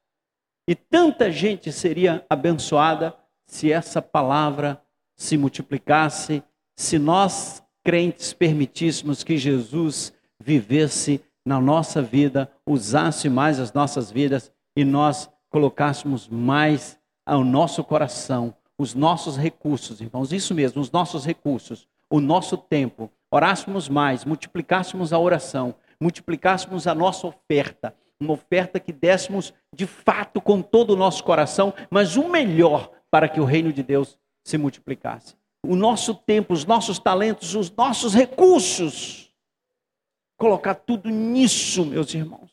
E 0.67 0.75
tanta 0.75 1.31
gente 1.31 1.71
seria 1.71 2.25
abençoada 2.29 3.15
se 3.45 3.71
essa 3.71 4.01
palavra 4.01 4.81
se 5.15 5.37
multiplicasse, 5.37 6.43
se 6.75 6.99
nós 6.99 7.63
crentes 7.83 8.33
permitíssemos 8.33 9.23
que 9.23 9.37
Jesus 9.37 10.13
vivesse 10.39 11.21
na 11.45 11.59
nossa 11.59 12.01
vida, 12.01 12.51
usasse 12.65 13.29
mais 13.29 13.59
as 13.59 13.71
nossas 13.71 14.11
vidas 14.11 14.51
e 14.75 14.83
nós 14.83 15.29
colocássemos 15.49 16.27
mais 16.27 16.99
ao 17.25 17.43
nosso 17.43 17.83
coração 17.83 18.53
os 18.77 18.93
nossos 18.93 19.37
recursos, 19.37 20.01
irmãos, 20.01 20.31
isso 20.31 20.53
mesmo, 20.53 20.81
os 20.81 20.91
nossos 20.91 21.25
recursos, 21.25 21.87
o 22.09 22.19
nosso 22.19 22.57
tempo, 22.57 23.11
orássemos 23.31 23.89
mais, 23.89 24.23
multiplicássemos 24.23 25.11
a 25.11 25.19
oração, 25.19 25.75
multiplicássemos 25.99 26.87
a 26.87 26.93
nossa 26.93 27.27
oferta 27.27 27.93
uma 28.19 28.33
oferta 28.33 28.79
que 28.79 28.91
dessemos 28.91 29.53
de 29.73 29.85
fato 29.85 30.41
com 30.41 30.61
todo 30.61 30.91
o 30.91 30.95
nosso 30.95 31.23
coração, 31.23 31.73
mas 31.89 32.17
o 32.17 32.27
melhor 32.27 32.91
para 33.11 33.29
que 33.29 33.39
o 33.39 33.45
reino 33.45 33.71
de 33.71 33.83
Deus 33.83 34.17
se 34.43 34.57
multiplicasse. 34.57 35.35
O 35.65 35.75
nosso 35.75 36.15
tempo, 36.15 36.53
os 36.53 36.65
nossos 36.65 36.99
talentos, 36.99 37.55
os 37.55 37.69
nossos 37.69 38.13
recursos. 38.13 39.31
Colocar 40.37 40.75
tudo 40.75 41.09
nisso, 41.09 41.85
meus 41.85 42.13
irmãos, 42.13 42.51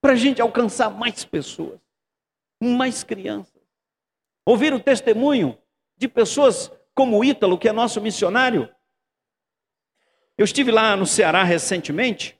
para 0.00 0.12
a 0.12 0.16
gente 0.16 0.40
alcançar 0.40 0.90
mais 0.90 1.24
pessoas, 1.24 1.78
mais 2.62 3.04
crianças. 3.04 3.57
Ouvir 4.48 4.72
o 4.72 4.80
testemunho 4.80 5.58
de 5.94 6.08
pessoas 6.08 6.72
como 6.94 7.18
o 7.18 7.22
Ítalo, 7.22 7.58
que 7.58 7.68
é 7.68 7.72
nosso 7.72 8.00
missionário. 8.00 8.66
Eu 10.38 10.44
estive 10.46 10.70
lá 10.70 10.96
no 10.96 11.04
Ceará 11.04 11.42
recentemente 11.42 12.34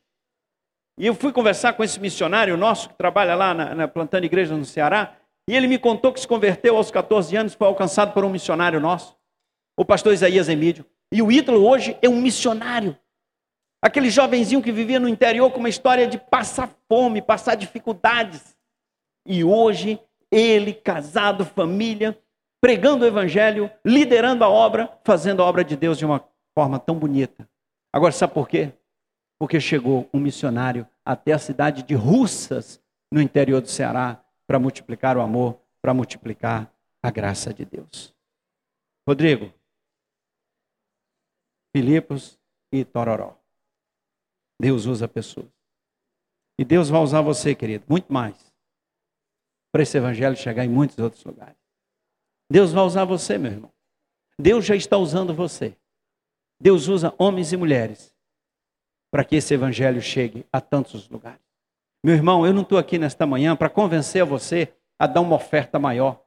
e 0.99 1.07
eu 1.07 1.14
fui 1.14 1.35
conversar 1.35 1.75
com 1.75 1.85
esse 1.85 2.01
missionário 2.01 2.57
nosso 2.57 2.88
que 2.88 2.94
trabalha 2.94 3.35
lá 3.35 3.53
na, 3.53 3.75
na 3.75 3.87
plantando 3.87 4.25
igreja 4.25 4.57
no 4.57 4.64
Ceará. 4.64 5.18
E 5.47 5.55
ele 5.55 5.66
me 5.66 5.79
contou 5.79 6.11
que 6.11 6.21
se 6.21 6.27
converteu 6.27 6.79
aos 6.79 6.90
14 6.90 7.37
anos, 7.37 7.53
foi 7.53 7.66
alcançado 7.66 8.14
por 8.14 8.25
um 8.25 8.31
missionário 8.31 8.81
nosso, 8.81 9.14
o 9.77 9.85
pastor 9.85 10.14
Isaías 10.14 10.49
Emílio. 10.49 10.87
E 11.12 11.21
o 11.21 11.31
Ítalo 11.31 11.62
hoje 11.62 11.94
é 12.01 12.09
um 12.09 12.23
missionário. 12.23 12.97
Aquele 13.83 14.09
jovenzinho 14.09 14.62
que 14.62 14.73
vivia 14.73 14.99
no 14.99 15.11
interior 15.11 15.51
com 15.51 15.59
uma 15.59 15.68
história 15.68 16.07
de 16.07 16.16
passar 16.16 16.71
fome, 16.88 17.21
passar 17.21 17.55
dificuldades. 17.55 18.57
E 19.27 19.44
hoje 19.44 20.01
ele, 20.31 20.73
casado, 20.73 21.45
família, 21.45 22.19
pregando 22.61 23.05
o 23.05 23.09
evangelho, 23.09 23.71
liderando 23.85 24.45
a 24.45 24.49
obra, 24.49 24.93
fazendo 25.05 25.43
a 25.43 25.47
obra 25.47 25.64
de 25.64 25.77
Deus 25.77 25.99
de 25.99 26.05
uma 26.05 26.25
forma 26.55 26.79
tão 26.79 26.97
bonita. 26.97 27.49
Agora, 27.93 28.12
sabe 28.12 28.35
por 28.35 28.49
quê? 28.49 28.73
porque 29.38 29.61
chegou 29.61 30.11
um 30.12 30.19
missionário 30.19 30.87
até 31.05 31.33
a 31.33 31.38
cidade 31.38 31.83
de 31.83 31.95
Russas, 31.95 32.83
no 33.11 33.23
interior 33.23 33.62
do 33.62 33.69
Ceará, 33.69 34.23
para 34.47 34.59
multiplicar 34.59 35.17
o 35.17 35.21
amor, 35.21 35.59
para 35.81 35.95
multiplicar 35.95 36.71
a 37.03 37.11
graça 37.11 37.55
de 37.55 37.64
Deus. 37.64 38.14
Rodrigo, 39.09 39.53
Filipos 41.75 42.38
e 42.73 42.85
Tororó. 42.85 43.38
Deus 44.61 44.85
usa 44.85 45.07
pessoas. 45.07 45.49
E 46.59 46.64
Deus 46.64 46.88
vai 46.88 47.01
usar 47.01 47.23
você, 47.23 47.55
querido, 47.55 47.85
muito 47.88 48.12
mais, 48.12 48.48
para 49.79 49.85
esse 49.85 49.97
evangelho 49.97 50.37
chegar 50.37 50.64
em 50.64 50.69
muitos 50.69 50.99
outros 50.99 51.23
lugares. 51.23 51.55
Deus 52.51 52.73
vai 52.73 52.83
usar 52.83 53.05
você, 53.05 53.38
meu 53.38 53.53
irmão. 53.53 53.73
Deus 54.37 54.64
já 54.64 54.75
está 54.75 54.99
usando 54.99 55.33
você. 55.33 55.73
Deus 56.61 56.88
usa 56.88 57.14
homens 57.17 57.53
e 57.53 57.57
mulheres 57.57 58.12
para 59.09 59.25
que 59.25 59.37
esse 59.37 59.55
evangelho 59.55 60.03
chegue 60.03 60.45
a 60.53 60.61
tantos 60.61 61.09
lugares. 61.09 61.41
Meu 62.03 62.12
irmão, 62.12 62.45
eu 62.45 62.53
não 62.53 62.62
estou 62.62 62.77
aqui 62.77 62.99
nesta 62.99 63.25
manhã 63.25 63.55
para 63.55 63.71
convencer 63.71 64.25
você 64.25 64.75
a 64.99 65.07
dar 65.07 65.21
uma 65.21 65.37
oferta 65.37 65.79
maior 65.79 66.21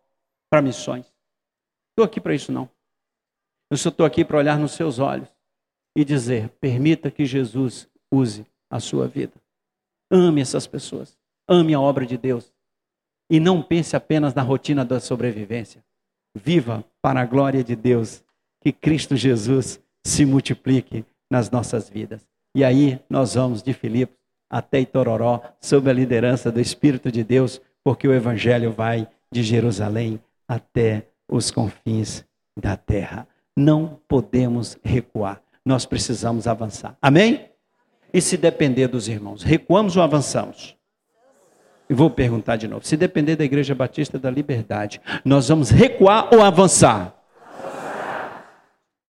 para 0.49 0.61
missões. 0.61 1.13
Estou 1.89 2.05
aqui 2.05 2.21
para 2.21 2.33
isso 2.33 2.53
não. 2.53 2.69
Eu 3.69 3.75
só 3.75 3.89
estou 3.89 4.05
aqui 4.05 4.23
para 4.23 4.37
olhar 4.37 4.57
nos 4.57 4.71
seus 4.71 4.97
olhos 4.97 5.27
e 5.93 6.05
dizer: 6.05 6.47
permita 6.61 7.11
que 7.11 7.25
Jesus 7.25 7.89
use 8.09 8.45
a 8.69 8.79
sua 8.79 9.09
vida. 9.09 9.33
Ame 10.09 10.39
essas 10.39 10.65
pessoas. 10.65 11.19
Ame 11.49 11.73
a 11.73 11.81
obra 11.81 12.05
de 12.05 12.17
Deus. 12.17 12.53
E 13.31 13.39
não 13.39 13.61
pense 13.61 13.95
apenas 13.95 14.33
na 14.33 14.41
rotina 14.41 14.83
da 14.83 14.99
sobrevivência. 14.99 15.81
Viva 16.35 16.83
para 17.01 17.21
a 17.21 17.25
glória 17.25 17.63
de 17.63 17.77
Deus. 17.77 18.21
Que 18.59 18.73
Cristo 18.73 19.15
Jesus 19.15 19.79
se 20.05 20.25
multiplique 20.25 21.05
nas 21.31 21.49
nossas 21.49 21.89
vidas. 21.89 22.27
E 22.53 22.61
aí 22.61 22.99
nós 23.09 23.35
vamos 23.35 23.63
de 23.63 23.71
Filipos 23.71 24.17
até 24.49 24.81
Itororó, 24.81 25.41
sob 25.61 25.89
a 25.89 25.93
liderança 25.93 26.51
do 26.51 26.59
Espírito 26.59 27.09
de 27.09 27.23
Deus, 27.23 27.61
porque 27.85 28.05
o 28.05 28.13
Evangelho 28.13 28.73
vai 28.73 29.07
de 29.31 29.41
Jerusalém 29.43 30.19
até 30.45 31.07
os 31.31 31.49
confins 31.49 32.25
da 32.59 32.75
terra. 32.75 33.25
Não 33.55 33.97
podemos 34.09 34.77
recuar, 34.83 35.41
nós 35.65 35.85
precisamos 35.85 36.47
avançar. 36.47 36.97
Amém? 37.01 37.49
E 38.13 38.19
se 38.19 38.35
depender 38.35 38.89
dos 38.89 39.07
irmãos, 39.07 39.41
recuamos 39.41 39.95
ou 39.95 40.03
avançamos? 40.03 40.75
E 41.91 41.93
vou 41.93 42.09
perguntar 42.09 42.55
de 42.55 42.69
novo: 42.69 42.87
se 42.87 42.95
depender 42.95 43.35
da 43.35 43.43
Igreja 43.43 43.75
Batista 43.75 44.17
da 44.17 44.31
Liberdade, 44.31 45.01
nós 45.25 45.49
vamos 45.49 45.69
recuar 45.69 46.29
ou 46.33 46.41
avançar? 46.41 47.20